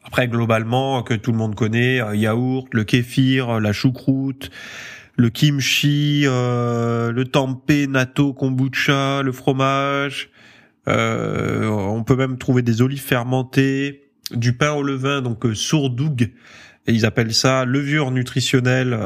Après, 0.04 0.28
globalement, 0.28 1.02
que 1.02 1.14
tout 1.14 1.32
le 1.32 1.38
monde 1.38 1.54
connaît, 1.54 2.00
euh, 2.00 2.14
yaourt, 2.14 2.66
le 2.72 2.84
kéfir, 2.84 3.60
la 3.60 3.72
choucroute, 3.72 4.50
le 5.16 5.30
kimchi, 5.30 6.24
euh, 6.26 7.12
le 7.12 7.24
tempeh, 7.24 7.86
natto, 7.86 8.32
kombucha, 8.32 9.22
le 9.22 9.32
fromage. 9.32 10.30
Euh, 10.88 11.66
on 11.66 12.02
peut 12.02 12.16
même 12.16 12.38
trouver 12.38 12.62
des 12.62 12.82
olives 12.82 13.02
fermentées, 13.02 14.10
du 14.32 14.54
pain 14.54 14.72
au 14.72 14.82
levain, 14.82 15.22
donc 15.22 15.46
euh, 15.46 15.54
sourdoug, 15.54 16.32
et 16.86 16.92
ils 16.92 17.06
appellent 17.06 17.34
ça 17.34 17.64
levure 17.64 18.10
nutritionnelle. 18.10 18.98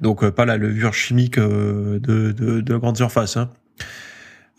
donc 0.00 0.28
pas 0.30 0.44
la 0.44 0.56
levure 0.56 0.94
chimique 0.94 1.38
de, 1.38 1.98
de, 2.00 2.60
de 2.60 2.76
grande 2.76 2.96
surface. 2.96 3.36
Hein. 3.36 3.50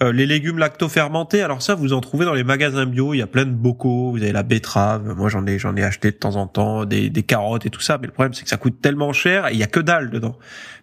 Euh, 0.02 0.12
les 0.12 0.26
légumes 0.26 0.58
lacto-fermentés, 0.58 1.42
alors 1.42 1.62
ça, 1.62 1.76
vous 1.76 1.94
en 1.94 2.02
trouvez 2.02 2.26
dans 2.26 2.34
les 2.34 2.44
magasins 2.44 2.86
bio. 2.88 3.14
Il 3.14 3.20
y 3.20 3.22
a 3.22 3.28
plein 3.28 3.46
de 3.46 3.52
bocaux. 3.52 4.12
Vous 4.12 4.24
avez 4.24 4.32
la 4.32 4.42
betterave. 4.42 5.16
Moi, 5.16 5.30
j'en 5.30 5.46
ai, 5.46 5.60
j'en 5.60 5.76
ai 5.76 5.84
acheté 5.84 6.12
de 6.12 6.18
temps 6.18 6.36
en 6.36 6.48
temps 6.48 6.86
des, 6.86 7.10
des 7.10 7.24
carottes 7.24 7.66
et 7.68 7.70
tout 7.70 7.80
ça. 7.80 8.00
Mais 8.00 8.08
le 8.08 8.14
problème, 8.14 8.34
c'est 8.34 8.44
que 8.44 8.50
ça 8.50 8.58
coûte 8.58 8.82
tellement 8.82 9.14
cher 9.14 9.48
et 9.48 9.54
il 9.54 9.60
y 9.60 9.64
a 9.64 9.68
que 9.68 9.80
dalle 9.80 10.10
dedans. 10.10 10.36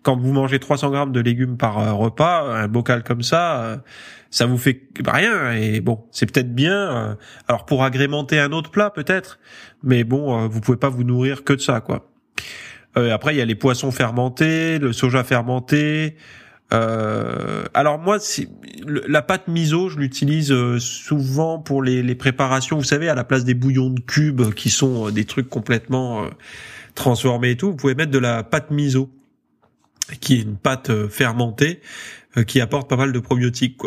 Quand 0.03 0.17
vous 0.17 0.33
mangez 0.33 0.61
300 0.61 0.91
grammes 0.91 1.13
de 1.13 1.21
légumes 1.21 1.57
par 1.57 1.79
euh, 1.79 1.93
repas, 1.93 2.45
un 2.45 2.69
bocal 2.69 3.03
comme 3.03 3.23
ça, 3.23 3.63
euh, 3.63 3.77
ça 4.31 4.47
vous 4.47 4.59
fait 4.59 4.83
rien. 5.05 5.53
Et 5.53 5.81
bon, 5.81 6.05
c'est 6.13 6.31
peut-être 6.31 6.55
bien. 6.55 7.19
alors 7.49 7.67
pour 7.67 7.83
agrémenter 7.83 8.39
un 8.39 8.53
autre 8.53 8.71
plat, 8.71 8.91
peut-être. 8.91 9.41
Mais 9.83 10.05
bon, 10.05 10.47
vous 10.47 10.61
pouvez 10.61 10.79
pas 10.79 10.89
vous 10.89 11.03
nourrir 11.03 11.43
que 11.43 11.53
de 11.53 11.61
ça, 11.61 11.81
quoi. 11.81 12.09
après, 12.95 13.35
il 13.35 13.39
y 13.39 13.41
a 13.41 13.45
les 13.45 13.57
poissons 13.57 13.91
fermentés, 13.91 14.79
le 14.79 14.93
soja 14.93 15.25
fermenté. 15.25 16.17
Euh, 16.73 17.65
alors 17.75 17.99
moi, 17.99 18.19
la 18.87 19.23
pâte 19.23 19.49
miso, 19.49 19.89
je 19.89 19.99
l'utilise 19.99 20.53
euh, 20.53 20.79
souvent 20.79 21.59
pour 21.59 21.83
les, 21.83 22.15
préparations. 22.15 22.77
Vous 22.79 22.85
savez, 22.85 23.09
à 23.09 23.15
la 23.15 23.25
place 23.25 23.45
des 23.45 23.55
bouillons 23.55 23.91
de 23.91 24.01
cubes 24.01 24.53
qui 24.55 24.71
sont 24.71 25.09
euh, 25.09 25.11
des 25.11 25.25
trucs 25.25 25.49
complètement 25.49 26.29
transformés 26.95 27.51
et 27.51 27.57
tout, 27.57 27.71
vous 27.71 27.77
pouvez 27.77 27.95
mettre 27.95 28.11
de 28.11 28.19
la 28.19 28.43
pâte 28.43 28.71
miso, 28.71 29.11
qui 30.21 30.35
est 30.35 30.43
une 30.43 30.57
pâte 30.57 31.09
fermentée 31.09 31.81
qui 32.47 32.61
apporte 32.61 32.89
pas 32.89 32.97
mal 32.97 33.13
de 33.13 33.19
probiotiques. 33.19 33.79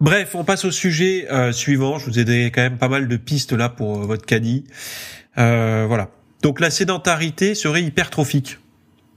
Bref, 0.00 0.34
on 0.34 0.44
passe 0.44 0.66
au 0.66 0.70
sujet 0.70 1.26
suivant. 1.52 1.98
Je 1.98 2.06
vous 2.06 2.18
ai 2.18 2.24
donné 2.24 2.50
quand 2.50 2.60
même 2.60 2.76
pas 2.76 2.88
mal 2.88 3.08
de 3.08 3.16
pistes 3.16 3.52
là 3.52 3.68
pour 3.70 3.98
votre 4.00 4.26
caddie. 4.26 4.64
voilà. 5.36 6.10
Donc 6.42 6.60
la 6.60 6.70
sédentarité 6.70 7.54
serait 7.54 7.82
hypertrophique. 7.82 8.58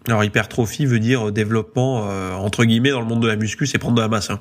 Alors 0.09 0.23
hypertrophie 0.23 0.85
veut 0.85 0.99
dire 0.99 1.31
développement 1.31 2.09
euh, 2.09 2.33
entre 2.33 2.65
guillemets 2.65 2.89
dans 2.89 3.01
le 3.01 3.05
monde 3.05 3.21
de 3.21 3.27
la 3.27 3.35
muscu, 3.35 3.67
c'est 3.67 3.77
prendre 3.77 3.95
de 3.95 4.01
la 4.01 4.07
masse. 4.07 4.31
Hein. 4.31 4.39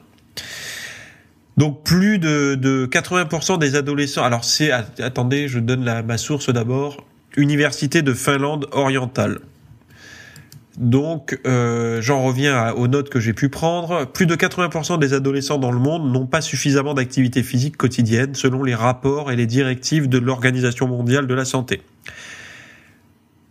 Donc 1.58 1.84
plus 1.84 2.18
de, 2.18 2.54
de 2.54 2.86
80% 2.86 3.58
des 3.58 3.74
adolescents. 3.74 4.24
Alors 4.24 4.44
c'est 4.44 4.70
attendez, 4.70 5.46
je 5.46 5.58
donne 5.58 5.84
la, 5.84 6.02
ma 6.02 6.16
source 6.16 6.50
d'abord. 6.50 7.04
Université 7.36 8.00
de 8.00 8.14
Finlande 8.14 8.66
orientale. 8.72 9.40
Donc 10.78 11.38
euh, 11.44 12.00
j'en 12.00 12.22
reviens 12.22 12.72
aux 12.72 12.88
notes 12.88 13.10
que 13.10 13.20
j'ai 13.20 13.34
pu 13.34 13.48
prendre. 13.48 14.06
Plus 14.06 14.26
de 14.26 14.36
80% 14.36 14.98
des 14.98 15.12
adolescents 15.12 15.58
dans 15.58 15.72
le 15.72 15.80
monde 15.80 16.10
n'ont 16.10 16.26
pas 16.26 16.40
suffisamment 16.40 16.94
d'activité 16.94 17.42
physique 17.42 17.76
quotidienne 17.76 18.34
selon 18.34 18.62
les 18.62 18.74
rapports 18.74 19.30
et 19.30 19.36
les 19.36 19.46
directives 19.46 20.08
de 20.08 20.18
l'Organisation 20.18 20.86
mondiale 20.86 21.26
de 21.26 21.34
la 21.34 21.44
santé. 21.44 21.82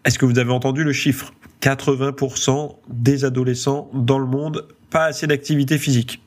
Est-ce 0.06 0.18
que 0.18 0.26
vous 0.26 0.40
avez 0.40 0.52
entendu 0.52 0.84
le 0.84 0.94
chiffre? 0.94 1.34
80% 1.62 2.76
des 2.90 3.26
adolescents 3.26 3.90
dans 3.94 4.20
le 4.20 4.26
monde, 4.26 4.68
pas 4.90 5.06
assez 5.06 5.28
d'activité 5.28 5.78
physique. 5.78 6.22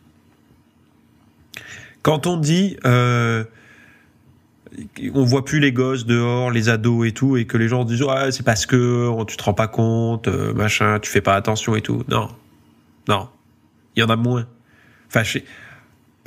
Quand 2.02 2.26
on 2.26 2.36
dit 2.36 2.76
euh, 2.84 3.44
on 5.14 5.24
voit 5.24 5.44
plus 5.44 5.60
les 5.60 5.72
gosses 5.72 6.06
dehors, 6.06 6.50
les 6.50 6.68
ados 6.68 7.06
et 7.06 7.12
tout, 7.12 7.36
et 7.36 7.46
que 7.46 7.56
les 7.56 7.68
gens 7.68 7.84
disent 7.84 8.04
ah 8.08 8.30
c'est 8.30 8.44
parce 8.44 8.66
que 8.66 9.24
tu 9.24 9.36
te 9.36 9.42
rends 9.42 9.54
pas 9.54 9.68
compte, 9.68 10.28
euh, 10.28 10.52
machin, 10.54 10.98
tu 11.00 11.10
fais 11.10 11.20
pas 11.20 11.34
attention 11.34 11.76
et 11.76 11.82
tout. 11.82 12.04
Non, 12.08 12.28
non, 13.08 13.28
il 13.96 14.00
y 14.00 14.02
en 14.02 14.08
a 14.08 14.16
moins. 14.16 14.46
Enfin, 15.08 15.22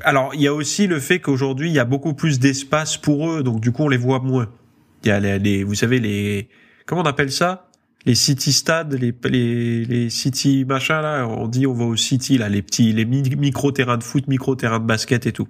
alors 0.04 0.34
il 0.36 0.42
y 0.42 0.48
a 0.48 0.54
aussi 0.54 0.88
le 0.88 1.00
fait 1.00 1.20
qu'aujourd'hui 1.20 1.70
il 1.70 1.74
y 1.74 1.80
a 1.80 1.86
beaucoup 1.86 2.14
plus 2.14 2.40
d'espace 2.40 2.98
pour 2.98 3.30
eux, 3.30 3.44
donc 3.44 3.60
du 3.60 3.72
coup 3.72 3.84
on 3.84 3.90
les 3.90 3.98
voit 3.98 4.20
moins. 4.20 4.50
Il 5.04 5.10
y 5.10 5.12
a 5.12 5.20
les 5.20 5.64
vous 5.64 5.76
savez 5.76 6.00
les, 6.00 6.50
comment 6.86 7.02
on 7.02 7.06
appelle 7.06 7.32
ça? 7.32 7.70
Les 8.06 8.16
city 8.16 8.52
stades, 8.52 8.94
les, 8.94 9.14
les, 9.30 9.86
les 9.86 10.10
city 10.10 10.66
machin 10.66 11.02
là, 11.02 11.28
on 11.28 11.48
dit 11.48 11.66
on 11.66 11.74
va 11.74 11.86
au 11.86 11.96
city 11.96 12.38
là, 12.38 12.50
les 12.50 12.62
petits, 12.62 12.92
les 12.92 13.06
micro 13.06 13.72
terrains 13.72 13.98
de 13.98 14.04
foot, 14.04 14.28
micro 14.28 14.56
terrains 14.56 14.80
de 14.80 14.86
basket 14.86 15.26
et 15.26 15.32
tout. 15.32 15.48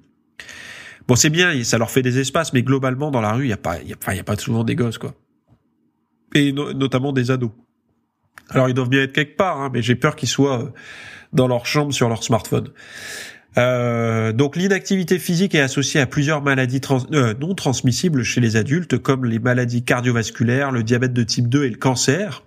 Bon, 1.08 1.16
c'est 1.16 1.30
bien, 1.30 1.64
ça 1.64 1.78
leur 1.78 1.92
fait 1.92 2.02
des 2.02 2.20
espaces, 2.20 2.54
mais 2.54 2.64
globalement 2.64 3.12
dans 3.12 3.22
la 3.22 3.34
rue, 3.34 3.46
il 3.46 3.50
y 3.50 3.54
a 3.54 3.58
pas, 3.58 3.82
y 3.82 3.94
a, 3.94 4.14
y 4.14 4.20
a 4.20 4.24
pas 4.24 4.38
souvent 4.38 4.64
des 4.64 4.76
gosses 4.76 4.98
quoi, 4.98 5.16
et 6.34 6.52
notamment 6.52 7.12
des 7.12 7.32
ados. 7.32 7.52
Alors 8.50 8.70
ils 8.70 8.74
doivent 8.74 8.90
bien 8.90 9.02
être 9.02 9.14
quelque 9.14 9.36
part, 9.36 9.60
hein, 9.62 9.70
mais 9.74 9.82
j'ai 9.82 9.96
peur 9.96 10.16
qu'ils 10.16 10.30
soient 10.30 10.64
euh, 10.64 10.70
dans 11.32 11.48
leur 11.48 11.66
chambre 11.66 11.94
sur 11.94 12.10
leur 12.10 12.24
smartphone. 12.24 12.70
Euh, 13.58 14.32
donc 14.32 14.56
l'inactivité 14.56 15.20
physique 15.20 15.54
est 15.56 15.60
associée 15.60 16.00
à 16.00 16.06
plusieurs 16.06 16.42
maladies 16.42 16.82
euh, 17.12 17.34
non 17.40 17.54
transmissibles 17.54 18.24
chez 18.24 18.42
les 18.42 18.56
adultes, 18.56 18.98
comme 18.98 19.26
les 19.26 19.40
maladies 19.40 19.84
cardiovasculaires, 19.84 20.72
le 20.72 20.84
diabète 20.84 21.14
de 21.14 21.24
type 21.24 21.48
2 21.50 21.66
et 21.66 21.70
le 21.70 21.78
cancer. 21.78 22.44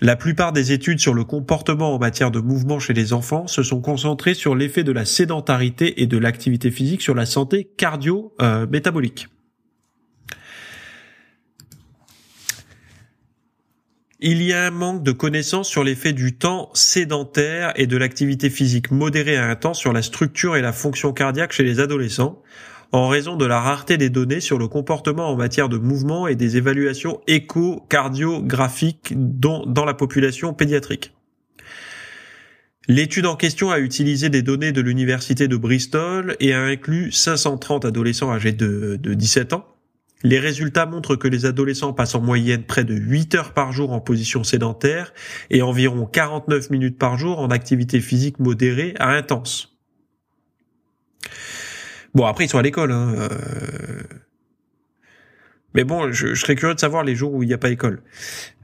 La 0.00 0.16
plupart 0.16 0.52
des 0.52 0.72
études 0.72 1.00
sur 1.00 1.14
le 1.14 1.24
comportement 1.24 1.94
en 1.94 1.98
matière 1.98 2.30
de 2.30 2.38
mouvement 2.38 2.78
chez 2.78 2.92
les 2.92 3.14
enfants 3.14 3.46
se 3.46 3.62
sont 3.62 3.80
concentrées 3.80 4.34
sur 4.34 4.54
l'effet 4.54 4.84
de 4.84 4.92
la 4.92 5.06
sédentarité 5.06 6.02
et 6.02 6.06
de 6.06 6.18
l'activité 6.18 6.70
physique 6.70 7.00
sur 7.00 7.14
la 7.14 7.24
santé 7.24 7.70
cardio-métabolique. 7.76 9.28
Il 14.18 14.42
y 14.42 14.54
a 14.54 14.64
un 14.64 14.70
manque 14.70 15.02
de 15.02 15.12
connaissances 15.12 15.68
sur 15.68 15.84
l'effet 15.84 16.14
du 16.14 16.38
temps 16.38 16.70
sédentaire 16.72 17.74
et 17.76 17.86
de 17.86 17.98
l'activité 17.98 18.48
physique 18.48 18.90
modérée 18.90 19.36
à 19.36 19.54
temps 19.56 19.74
sur 19.74 19.92
la 19.92 20.00
structure 20.00 20.56
et 20.56 20.62
la 20.62 20.72
fonction 20.72 21.12
cardiaque 21.12 21.52
chez 21.52 21.64
les 21.64 21.80
adolescents, 21.80 22.42
en 22.92 23.08
raison 23.08 23.36
de 23.36 23.44
la 23.44 23.60
rareté 23.60 23.98
des 23.98 24.08
données 24.08 24.40
sur 24.40 24.56
le 24.56 24.68
comportement 24.68 25.28
en 25.28 25.36
matière 25.36 25.68
de 25.68 25.76
mouvement 25.76 26.26
et 26.28 26.34
des 26.34 26.56
évaluations 26.56 27.20
échocardiographiques 27.26 29.12
dans, 29.14 29.84
la 29.84 29.92
population 29.92 30.54
pédiatrique. 30.54 31.12
L'étude 32.88 33.26
en 33.26 33.36
question 33.36 33.70
a 33.70 33.80
utilisé 33.80 34.30
des 34.30 34.40
données 34.40 34.72
de 34.72 34.80
l'université 34.80 35.46
de 35.46 35.58
Bristol 35.58 36.36
et 36.40 36.54
a 36.54 36.62
inclus 36.62 37.12
530 37.12 37.84
adolescents 37.84 38.32
âgés 38.32 38.52
de 38.52 38.96
17 38.96 39.52
ans 39.52 39.75
les 40.22 40.38
résultats 40.38 40.86
montrent 40.86 41.16
que 41.16 41.28
les 41.28 41.44
adolescents 41.44 41.92
passent 41.92 42.14
en 42.14 42.20
moyenne 42.20 42.64
près 42.64 42.84
de 42.84 42.94
8 42.94 43.34
heures 43.34 43.52
par 43.52 43.72
jour 43.72 43.92
en 43.92 44.00
position 44.00 44.44
sédentaire 44.44 45.12
et 45.50 45.62
environ 45.62 46.06
49 46.06 46.70
minutes 46.70 46.98
par 46.98 47.18
jour 47.18 47.38
en 47.38 47.50
activité 47.50 48.00
physique 48.00 48.38
modérée 48.38 48.94
à 48.98 49.10
intense. 49.10 49.76
Bon, 52.14 52.24
après, 52.24 52.46
ils 52.46 52.48
sont 52.48 52.58
à 52.58 52.62
l'école. 52.62 52.92
Hein, 52.92 53.14
euh. 53.18 53.28
Mais 55.74 55.84
bon, 55.84 56.10
je, 56.10 56.34
serais 56.34 56.54
curieux 56.54 56.74
de 56.74 56.80
savoir 56.80 57.04
les 57.04 57.14
jours 57.14 57.34
où 57.34 57.42
il 57.42 57.46
n'y 57.46 57.52
a 57.52 57.58
pas 57.58 57.68
école. 57.68 58.02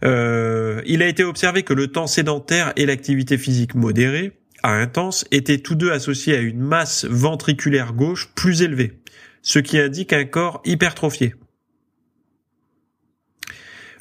Euh, 0.03 0.81
il 0.87 1.03
a 1.03 1.07
été 1.07 1.23
observé 1.23 1.63
que 1.63 1.75
le 1.75 1.89
temps 1.89 2.07
sédentaire 2.07 2.73
et 2.77 2.87
l'activité 2.87 3.37
physique 3.37 3.75
modérée 3.75 4.33
à 4.63 4.73
intense 4.73 5.27
étaient 5.31 5.59
tous 5.59 5.75
deux 5.75 5.93
associés 5.93 6.35
à 6.35 6.41
une 6.41 6.61
masse 6.61 7.05
ventriculaire 7.05 7.93
gauche 7.93 8.31
plus 8.35 8.63
élevée, 8.63 9.02
ce 9.43 9.59
qui 9.59 9.79
indique 9.79 10.13
un 10.13 10.25
corps 10.25 10.63
hypertrophié. 10.65 11.35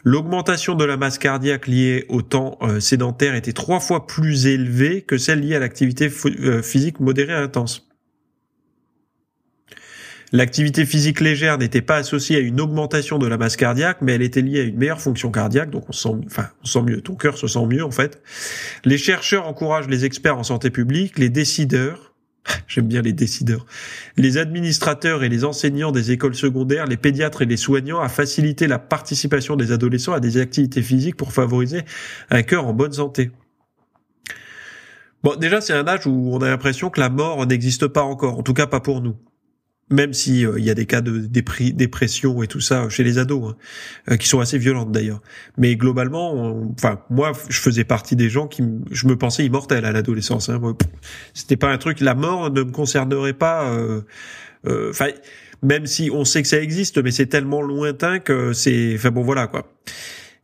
L'augmentation 0.03 0.73
de 0.73 0.83
la 0.83 0.97
masse 0.97 1.19
cardiaque 1.19 1.67
liée 1.67 2.05
au 2.09 2.23
temps 2.23 2.57
euh, 2.61 2.79
sédentaire 2.79 3.35
était 3.35 3.53
trois 3.53 3.79
fois 3.79 4.07
plus 4.07 4.47
élevée 4.47 5.03
que 5.03 5.17
celle 5.17 5.41
liée 5.41 5.55
à 5.55 5.59
l'activité 5.59 6.11
euh, 6.25 6.63
physique 6.63 6.99
modérée 6.99 7.33
intense. 7.33 7.87
L'activité 10.33 10.85
physique 10.85 11.19
légère 11.19 11.57
n'était 11.57 11.81
pas 11.81 11.97
associée 11.97 12.37
à 12.37 12.39
une 12.39 12.61
augmentation 12.61 13.19
de 13.19 13.27
la 13.27 13.37
masse 13.37 13.57
cardiaque, 13.57 13.97
mais 14.01 14.13
elle 14.13 14.21
était 14.21 14.41
liée 14.41 14.61
à 14.61 14.63
une 14.63 14.77
meilleure 14.77 15.01
fonction 15.01 15.29
cardiaque, 15.29 15.69
donc 15.69 15.83
on 15.89 15.91
sent, 15.91 16.15
enfin, 16.25 16.47
on 16.63 16.65
sent 16.65 16.81
mieux, 16.83 17.01
ton 17.01 17.15
cœur 17.15 17.37
se 17.37 17.47
sent 17.47 17.65
mieux 17.65 17.83
en 17.83 17.91
fait. 17.91 18.23
Les 18.85 18.97
chercheurs 18.97 19.45
encouragent 19.45 19.89
les 19.89 20.05
experts 20.05 20.37
en 20.37 20.43
santé 20.43 20.69
publique, 20.69 21.19
les 21.19 21.29
décideurs, 21.29 22.10
J'aime 22.67 22.87
bien 22.87 23.01
les 23.01 23.13
décideurs. 23.13 23.65
Les 24.17 24.37
administrateurs 24.37 25.23
et 25.23 25.29
les 25.29 25.45
enseignants 25.45 25.91
des 25.91 26.11
écoles 26.11 26.35
secondaires, 26.35 26.85
les 26.85 26.97
pédiatres 26.97 27.41
et 27.41 27.45
les 27.45 27.57
soignants 27.57 27.99
à 27.99 28.09
faciliter 28.09 28.67
la 28.67 28.79
participation 28.79 29.55
des 29.55 29.71
adolescents 29.71 30.13
à 30.13 30.19
des 30.19 30.37
activités 30.37 30.81
physiques 30.81 31.17
pour 31.17 31.33
favoriser 31.33 31.81
un 32.29 32.43
cœur 32.43 32.65
en 32.67 32.73
bonne 32.73 32.93
santé. 32.93 33.31
Bon, 35.23 35.35
déjà, 35.35 35.61
c'est 35.61 35.73
un 35.73 35.87
âge 35.87 36.07
où 36.07 36.31
on 36.33 36.39
a 36.39 36.49
l'impression 36.49 36.89
que 36.89 36.99
la 36.99 37.09
mort 37.09 37.45
n'existe 37.45 37.87
pas 37.87 38.01
encore, 38.01 38.39
en 38.39 38.43
tout 38.43 38.53
cas 38.53 38.65
pas 38.65 38.79
pour 38.79 39.01
nous 39.01 39.15
même 39.91 40.13
si 40.13 40.45
euh, 40.45 40.57
il 40.57 40.65
y 40.65 40.69
a 40.69 40.73
des 40.73 40.85
cas 40.85 41.01
de 41.01 41.19
dépression 41.19 42.41
et 42.41 42.47
tout 42.47 42.61
ça 42.61 42.89
chez 42.89 43.03
les 43.03 43.17
ados, 43.17 43.51
hein, 43.51 43.55
euh, 44.11 44.17
qui 44.17 44.27
sont 44.27 44.39
assez 44.39 44.57
violentes 44.57 44.91
d'ailleurs. 44.91 45.21
Mais 45.57 45.75
globalement, 45.75 46.63
enfin 46.73 47.01
moi, 47.09 47.33
je 47.49 47.59
faisais 47.59 47.83
partie 47.83 48.15
des 48.15 48.29
gens 48.29 48.47
qui, 48.47 48.63
je 48.89 49.07
me 49.07 49.17
pensais 49.17 49.45
immortel 49.45 49.85
à 49.85 49.91
l'adolescence. 49.91 50.49
Hein, 50.49 50.61
C'était 51.33 51.57
pas 51.57 51.69
un 51.69 51.77
truc, 51.77 51.99
la 51.99 52.15
mort 52.15 52.49
ne 52.49 52.63
me 52.63 52.71
concernerait 52.71 53.33
pas. 53.33 53.71
Euh, 53.73 54.01
enfin, 54.89 55.07
même 55.61 55.85
si 55.85 56.09
on 56.11 56.25
sait 56.25 56.41
que 56.41 56.47
ça 56.47 56.59
existe, 56.59 57.03
mais 57.03 57.11
c'est 57.11 57.27
tellement 57.27 57.61
lointain 57.61 58.19
que 58.19 58.53
c'est, 58.53 58.93
enfin 58.95 59.11
bon 59.11 59.21
voilà 59.21 59.47
quoi. 59.47 59.71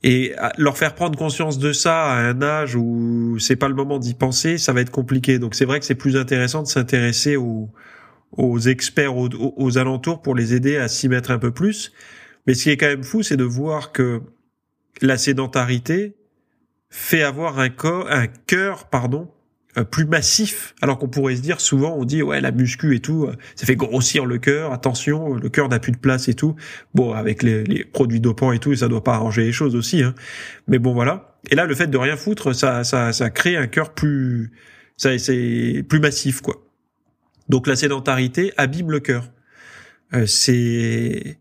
Et 0.04 0.36
leur 0.60 0.78
faire 0.78 0.94
prendre 0.94 1.18
conscience 1.18 1.58
de 1.58 1.74
ça 1.74 2.06
à 2.06 2.18
un 2.18 2.44
âge 2.44 2.76
où 2.76 3.38
c'est 3.40 3.56
pas 3.56 3.68
le 3.68 3.74
moment 3.74 3.98
d'y 3.98 4.14
penser, 4.14 4.60
ça 4.60 4.72
va 4.72 4.82
être 4.82 4.92
compliqué. 4.92 5.40
Donc 5.40 5.56
c'est 5.56 5.66
vrai 5.66 5.80
que 5.80 5.86
c'est 5.88 5.96
plus 5.96 6.18
intéressant 6.18 6.62
de 6.62 6.68
s'intéresser 6.68 7.36
aux 7.36 7.70
aux 8.32 8.60
experts 8.60 9.16
aux, 9.16 9.78
alentours 9.78 10.22
pour 10.22 10.36
les 10.36 10.54
aider 10.54 10.78
à 10.78 10.88
s'y 10.88 11.08
mettre 11.10 11.32
un 11.32 11.40
peu 11.40 11.52
plus. 11.52 11.94
Mais 12.46 12.54
ce 12.54 12.64
qui 12.64 12.70
est 12.70 12.78
quand 12.78 12.88
même 12.88 13.04
fou, 13.04 13.24
c'est 13.24 13.38
de 13.38 13.44
voir 13.44 13.92
que 13.92 14.22
la 15.02 15.18
sédentarité 15.18 16.16
fait 16.90 17.24
avoir 17.24 17.60
un 17.60 17.70
corps, 17.70 18.08
un 18.10 18.28
cœur, 18.28 18.86
pardon, 18.90 19.30
euh, 19.78 19.84
plus 19.84 20.06
massif, 20.06 20.74
alors 20.82 20.98
qu'on 20.98 21.08
pourrait 21.08 21.36
se 21.36 21.42
dire 21.42 21.60
souvent, 21.60 21.96
on 21.98 22.06
dit 22.06 22.24
ouais 22.24 22.42
la 22.42 22.52
muscu 22.52 22.96
et 22.96 23.00
tout, 23.00 23.26
euh, 23.26 23.36
ça 23.56 23.66
fait 23.66 23.76
grossir 23.76 24.26
le 24.26 24.38
cœur. 24.38 24.72
Attention, 24.72 25.36
le 25.36 25.50
cœur 25.50 25.70
n'a 25.70 25.80
plus 25.80 25.92
de 25.92 25.98
place 25.98 26.30
et 26.30 26.34
tout. 26.34 26.56
Bon, 26.94 27.14
avec 27.14 27.44
les, 27.44 27.64
les, 27.64 27.84
produits 27.84 28.20
dopants 28.20 28.52
et 28.54 28.60
tout, 28.60 28.76
ça 28.76 28.88
doit 28.88 29.04
pas 29.04 29.16
arranger 29.16 29.44
les 29.44 29.52
choses 29.52 29.76
aussi. 29.76 30.04
Hein. 30.04 30.16
Mais 30.68 30.80
bon 30.80 30.94
voilà. 30.94 31.38
Et 31.52 31.56
là, 31.56 31.66
le 31.66 31.76
fait 31.76 31.88
de 31.88 31.98
rien 31.98 32.18
foutre, 32.18 32.54
ça, 32.54 32.84
ça, 32.84 33.14
ça 33.14 33.30
crée 33.30 33.56
un 33.56 33.68
cœur 33.68 33.94
plus, 33.94 34.52
ça, 34.96 35.18
c'est 35.18 35.86
plus 35.88 36.00
massif 36.00 36.42
quoi. 36.42 36.67
Donc 37.50 37.68
la 37.68 37.76
sédentarité 37.76 38.54
abîme 38.58 38.92
le 38.92 39.00
cœur. 39.00 39.32
Euh, 40.14 40.26
c'est 40.26 41.40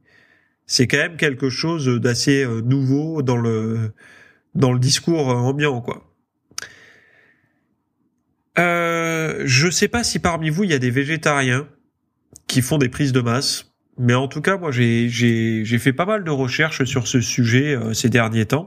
c'est 0.66 0.88
quand 0.88 0.98
même 0.98 1.16
quelque 1.16 1.48
chose 1.48 1.86
d'assez 2.00 2.44
euh, 2.44 2.60
nouveau 2.60 3.22
dans 3.22 3.36
le 3.36 3.92
dans 4.54 4.72
le 4.72 4.78
discours 4.78 5.28
ambiant 5.28 5.80
quoi. 5.80 6.12
Euh, 8.58 9.42
je 9.44 9.70
sais 9.70 9.88
pas 9.88 10.02
si 10.02 10.18
parmi 10.18 10.50
vous 10.50 10.64
il 10.64 10.70
y 10.70 10.74
a 10.74 10.78
des 10.78 10.90
végétariens 10.90 11.68
qui 12.46 12.62
font 12.62 12.78
des 12.78 12.88
prises 12.88 13.12
de 13.12 13.20
masse, 13.20 13.72
mais 13.98 14.14
en 14.14 14.28
tout 14.28 14.40
cas 14.40 14.56
moi 14.56 14.72
j'ai 14.72 15.08
j'ai 15.08 15.64
j'ai 15.64 15.78
fait 15.78 15.92
pas 15.92 16.06
mal 16.06 16.24
de 16.24 16.30
recherches 16.30 16.84
sur 16.84 17.06
ce 17.06 17.20
sujet 17.20 17.74
euh, 17.74 17.92
ces 17.92 18.08
derniers 18.08 18.46
temps, 18.46 18.66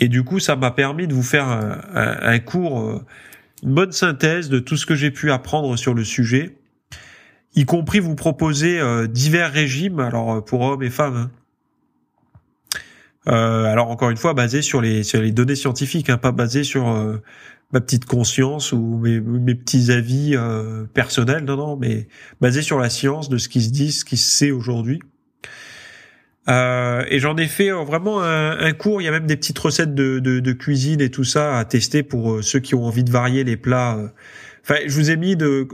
et 0.00 0.08
du 0.08 0.24
coup 0.24 0.40
ça 0.40 0.56
m'a 0.56 0.70
permis 0.70 1.06
de 1.06 1.14
vous 1.14 1.22
faire 1.22 1.46
un 1.48 2.38
cours 2.38 3.02
une 3.62 3.74
bonne 3.74 3.92
synthèse 3.92 4.48
de 4.48 4.58
tout 4.58 4.76
ce 4.76 4.86
que 4.86 4.94
j'ai 4.94 5.10
pu 5.10 5.30
apprendre 5.30 5.76
sur 5.76 5.94
le 5.94 6.04
sujet, 6.04 6.56
y 7.54 7.64
compris 7.64 8.00
vous 8.00 8.14
proposer 8.14 8.80
euh, 8.80 9.06
divers 9.06 9.52
régimes, 9.52 10.00
alors 10.00 10.32
euh, 10.32 10.40
pour 10.40 10.62
hommes 10.62 10.82
et 10.82 10.90
femmes. 10.90 11.16
Hein. 11.16 11.30
Euh, 13.28 13.64
alors 13.66 13.88
encore 13.88 14.10
une 14.10 14.16
fois, 14.16 14.34
basé 14.34 14.62
sur 14.62 14.80
les 14.80 15.04
sur 15.04 15.20
les 15.20 15.30
données 15.30 15.54
scientifiques, 15.54 16.10
hein, 16.10 16.18
pas 16.18 16.32
basé 16.32 16.64
sur 16.64 16.86
ma 17.72 17.80
petite 17.80 18.04
conscience 18.04 18.72
ou 18.72 18.98
mes, 18.98 19.20
mes 19.20 19.54
petits 19.54 19.92
avis 19.92 20.34
personnels, 20.92 21.44
non 21.44 21.56
non, 21.56 21.76
mais 21.76 22.08
basé 22.40 22.62
sur 22.62 22.80
la 22.80 22.90
science 22.90 23.28
de 23.28 23.38
ce 23.38 23.48
qui 23.48 23.62
se 23.62 23.70
dit, 23.70 23.92
ce 23.92 24.04
qui 24.04 24.16
se 24.16 24.28
sait 24.28 24.50
aujourd'hui. 24.50 25.00
Euh, 26.48 27.04
et 27.08 27.20
j'en 27.20 27.36
ai 27.36 27.46
fait 27.46 27.70
euh, 27.70 27.84
vraiment 27.84 28.22
un, 28.22 28.58
un, 28.58 28.72
cours. 28.72 29.00
Il 29.00 29.04
y 29.04 29.08
a 29.08 29.12
même 29.12 29.26
des 29.26 29.36
petites 29.36 29.58
recettes 29.58 29.94
de, 29.94 30.18
de, 30.18 30.40
de, 30.40 30.52
cuisine 30.52 31.00
et 31.00 31.10
tout 31.10 31.24
ça 31.24 31.56
à 31.58 31.64
tester 31.64 32.02
pour 32.02 32.32
euh, 32.32 32.42
ceux 32.42 32.58
qui 32.58 32.74
ont 32.74 32.84
envie 32.84 33.04
de 33.04 33.12
varier 33.12 33.44
les 33.44 33.56
plats. 33.56 34.12
Enfin, 34.64 34.76
je 34.86 34.94
vous 34.94 35.10
ai 35.10 35.16
mis 35.16 35.36
de 35.36 35.68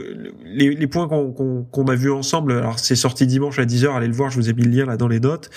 les, 0.45 0.75
les 0.75 0.87
points 0.87 1.07
qu'on 1.07 1.31
qu'on 1.31 1.85
a 1.85 1.95
vus 1.95 2.11
ensemble. 2.11 2.53
Alors, 2.53 2.77
c'est 2.79 2.95
sorti 2.95 3.25
dimanche 3.25 3.57
à 3.57 3.65
10h. 3.65 3.95
Allez 3.95 4.07
le 4.07 4.13
voir. 4.13 4.29
Je 4.29 4.35
vous 4.35 4.49
ai 4.49 4.53
mis 4.53 4.63
le 4.63 4.71
lien 4.71 4.85
là 4.85 4.97
dans 4.97 5.07
les 5.07 5.19
notes. 5.19 5.49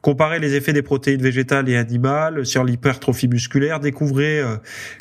Comparer 0.00 0.40
les 0.40 0.54
effets 0.54 0.72
des 0.72 0.82
protéines 0.82 1.22
végétales 1.22 1.68
et 1.68 1.76
animales 1.76 2.44
sur 2.44 2.64
l'hypertrophie 2.64 3.28
musculaire. 3.28 3.78
Découvrez 3.78 4.42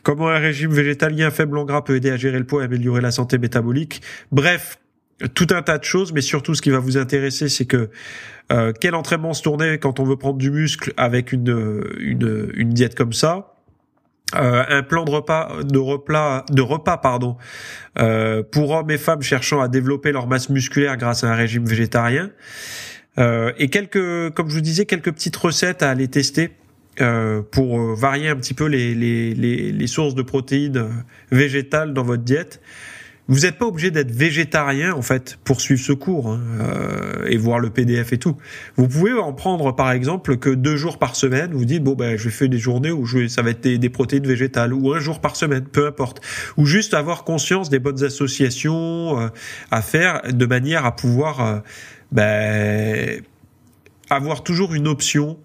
comment 0.04 0.30
un 0.30 0.38
régime 0.38 0.72
végétalien 0.72 1.32
faible 1.32 1.58
en 1.58 1.66
gras 1.66 1.82
peut 1.82 1.96
aider 1.96 2.12
à 2.12 2.18
gérer 2.18 2.38
le 2.38 2.46
poids 2.46 2.62
et 2.62 2.66
améliorer 2.66 3.02
la 3.02 3.10
santé 3.10 3.40
métabolique. 3.40 4.04
Bref, 4.32 4.78
tout 5.34 5.48
un 5.52 5.62
tas 5.62 5.78
de 5.78 5.84
choses, 5.84 6.14
mais 6.14 6.22
surtout 6.22 6.56
ce 6.56 6.62
qui 6.62 6.70
va 6.70 6.80
vous 6.80 6.98
intéresser, 6.98 7.50
c'est 7.50 7.66
que 7.66 7.90
euh, 8.52 8.74
quel 8.78 8.96
entraînement 8.96 9.34
se 9.34 9.42
tourner 9.42 9.78
quand 9.78 10.00
on 10.00 10.04
veut 10.04 10.18
prendre 10.18 10.38
du 10.38 10.52
muscle 10.52 10.94
avec 10.98 11.32
une, 11.32 11.84
une, 12.00 12.70
diète 12.70 12.96
comme 12.96 13.14
ça. 13.14 13.56
Euh, 14.36 14.64
un 14.68 14.82
plan 14.82 15.04
de 15.04 15.12
repas 15.12 15.52
de 15.62 15.78
repas 15.78 16.46
de 16.50 16.62
repas 16.62 16.96
pardon 16.96 17.36
euh, 18.00 18.44
pour 18.50 18.72
hommes 18.72 18.90
et 18.90 18.98
femmes 18.98 19.22
cherchant 19.22 19.60
à 19.60 19.68
développer 19.68 20.14
leur 20.14 20.26
masse 20.26 20.50
musculaire 20.50 20.96
grâce 20.96 21.26
à 21.26 21.28
un 21.28 21.36
régime 21.36 21.66
végétarien 21.66 22.32
et 23.18 23.68
quelques 23.70 24.34
comme 24.34 24.48
je 24.48 24.56
vous 24.56 24.62
disais 24.62 24.86
quelques 24.86 25.12
petites 25.12 25.36
recettes 25.36 25.84
à 25.84 25.90
aller 25.90 26.08
tester 26.08 26.52
pour 27.52 27.94
varier 27.94 28.30
un 28.30 28.38
petit 28.38 28.54
peu 28.54 28.68
les, 28.68 28.96
les, 28.96 29.34
les, 29.36 29.74
les 29.74 29.88
sources 29.88 30.16
de 30.16 30.22
protéines 30.22 31.04
végétales 31.30 31.94
dans 31.94 32.04
votre 32.04 32.24
diète 32.24 32.62
vous 33.28 33.42
n'êtes 33.42 33.58
pas 33.58 33.66
obligé 33.66 33.92
d'être 33.92 34.12
végétarien 34.12 34.94
en 34.94 35.02
fait 35.02 35.38
pour 35.44 35.62
suivre 35.62 35.82
ce 35.82 35.94
cours 35.94 36.30
hein, 36.30 36.42
euh, 36.60 37.28
et 37.28 37.38
voir 37.38 37.60
le 37.60 37.70
PDF 37.70 38.14
et 38.14 38.18
tout. 38.18 38.36
Vous 38.76 38.88
pouvez 38.88 39.14
en 39.14 39.34
prendre 39.34 39.76
par 39.76 39.92
exemple 39.92 40.38
que 40.38 40.50
deux 40.50 40.76
jours 40.76 40.98
par 40.98 41.16
semaine. 41.16 41.52
Vous 41.54 41.66
dites 41.66 41.84
bon 41.84 41.94
ben 41.94 42.18
je 42.18 42.30
fais 42.30 42.48
des 42.48 42.58
journées 42.58 42.92
où 42.92 43.06
je, 43.06 43.28
ça 43.28 43.42
va 43.42 43.52
être 43.52 43.62
des, 43.62 43.90
protéines 43.90 44.28
végétales 44.28 44.74
ou 44.74 44.94
un 44.94 45.00
jour 45.00 45.22
par 45.22 45.36
semaine, 45.36 45.66
peu 45.66 45.88
importe. 45.88 46.22
Ou 46.58 46.66
juste 46.66 46.94
avoir 46.94 47.24
conscience 47.24 47.70
des 47.70 47.80
bonnes 47.80 48.04
associations 48.04 49.20
euh, 49.20 49.28
à 49.70 49.82
faire 49.82 50.22
de 50.32 50.46
manière 50.46 50.86
à 50.86 50.96
pouvoir 50.96 51.46
euh, 51.46 51.60
ben, 52.12 53.22
avoir 54.10 54.44
toujours 54.44 54.74
une 54.74 54.88
option 54.88 55.38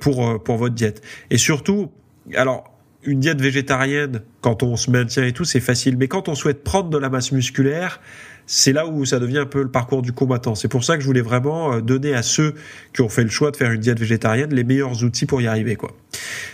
pour 0.00 0.42
pour 0.42 0.56
votre 0.56 0.74
diète. 0.74 1.02
Et 1.30 1.38
surtout, 1.38 1.92
alors 2.34 2.71
une 3.04 3.20
diète 3.20 3.40
végétarienne, 3.40 4.22
quand 4.40 4.62
on 4.62 4.76
se 4.76 4.90
maintient 4.90 5.24
et 5.24 5.32
tout, 5.32 5.44
c'est 5.44 5.60
facile. 5.60 5.96
Mais 5.96 6.08
quand 6.08 6.28
on 6.28 6.34
souhaite 6.34 6.62
prendre 6.62 6.90
de 6.90 6.98
la 6.98 7.08
masse 7.08 7.32
musculaire, 7.32 8.00
c'est 8.46 8.72
là 8.72 8.86
où 8.86 9.04
ça 9.04 9.18
devient 9.18 9.38
un 9.38 9.46
peu 9.46 9.62
le 9.62 9.70
parcours 9.70 10.02
du 10.02 10.12
combattant. 10.12 10.54
C'est 10.54 10.68
pour 10.68 10.84
ça 10.84 10.96
que 10.96 11.02
je 11.02 11.06
voulais 11.06 11.20
vraiment 11.20 11.74
euh, 11.74 11.80
donner 11.80 12.14
à 12.14 12.22
ceux 12.22 12.54
qui 12.92 13.00
ont 13.00 13.08
fait 13.08 13.24
le 13.24 13.30
choix 13.30 13.50
de 13.50 13.56
faire 13.56 13.70
une 13.70 13.80
diète 13.80 13.98
végétarienne 13.98 14.54
les 14.54 14.64
meilleurs 14.64 15.04
outils 15.04 15.26
pour 15.26 15.40
y 15.40 15.46
arriver, 15.46 15.76
quoi. 15.76 15.92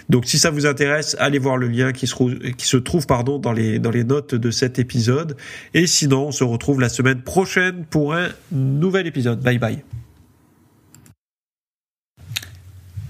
Donc, 0.08 0.26
si 0.26 0.38
ça 0.38 0.50
vous 0.50 0.66
intéresse, 0.66 1.16
allez 1.18 1.38
voir 1.38 1.56
le 1.56 1.68
lien 1.68 1.92
qui 1.92 2.06
se, 2.06 2.52
qui 2.52 2.66
se 2.66 2.76
trouve, 2.76 3.06
pardon, 3.06 3.38
dans 3.38 3.52
les, 3.52 3.78
dans 3.78 3.90
les 3.90 4.04
notes 4.04 4.34
de 4.34 4.50
cet 4.50 4.78
épisode. 4.78 5.36
Et 5.74 5.86
sinon, 5.86 6.28
on 6.28 6.32
se 6.32 6.44
retrouve 6.44 6.80
la 6.80 6.88
semaine 6.88 7.22
prochaine 7.22 7.84
pour 7.88 8.14
un 8.14 8.28
nouvel 8.52 9.06
épisode. 9.06 9.40
Bye 9.40 9.58
bye. 9.58 9.82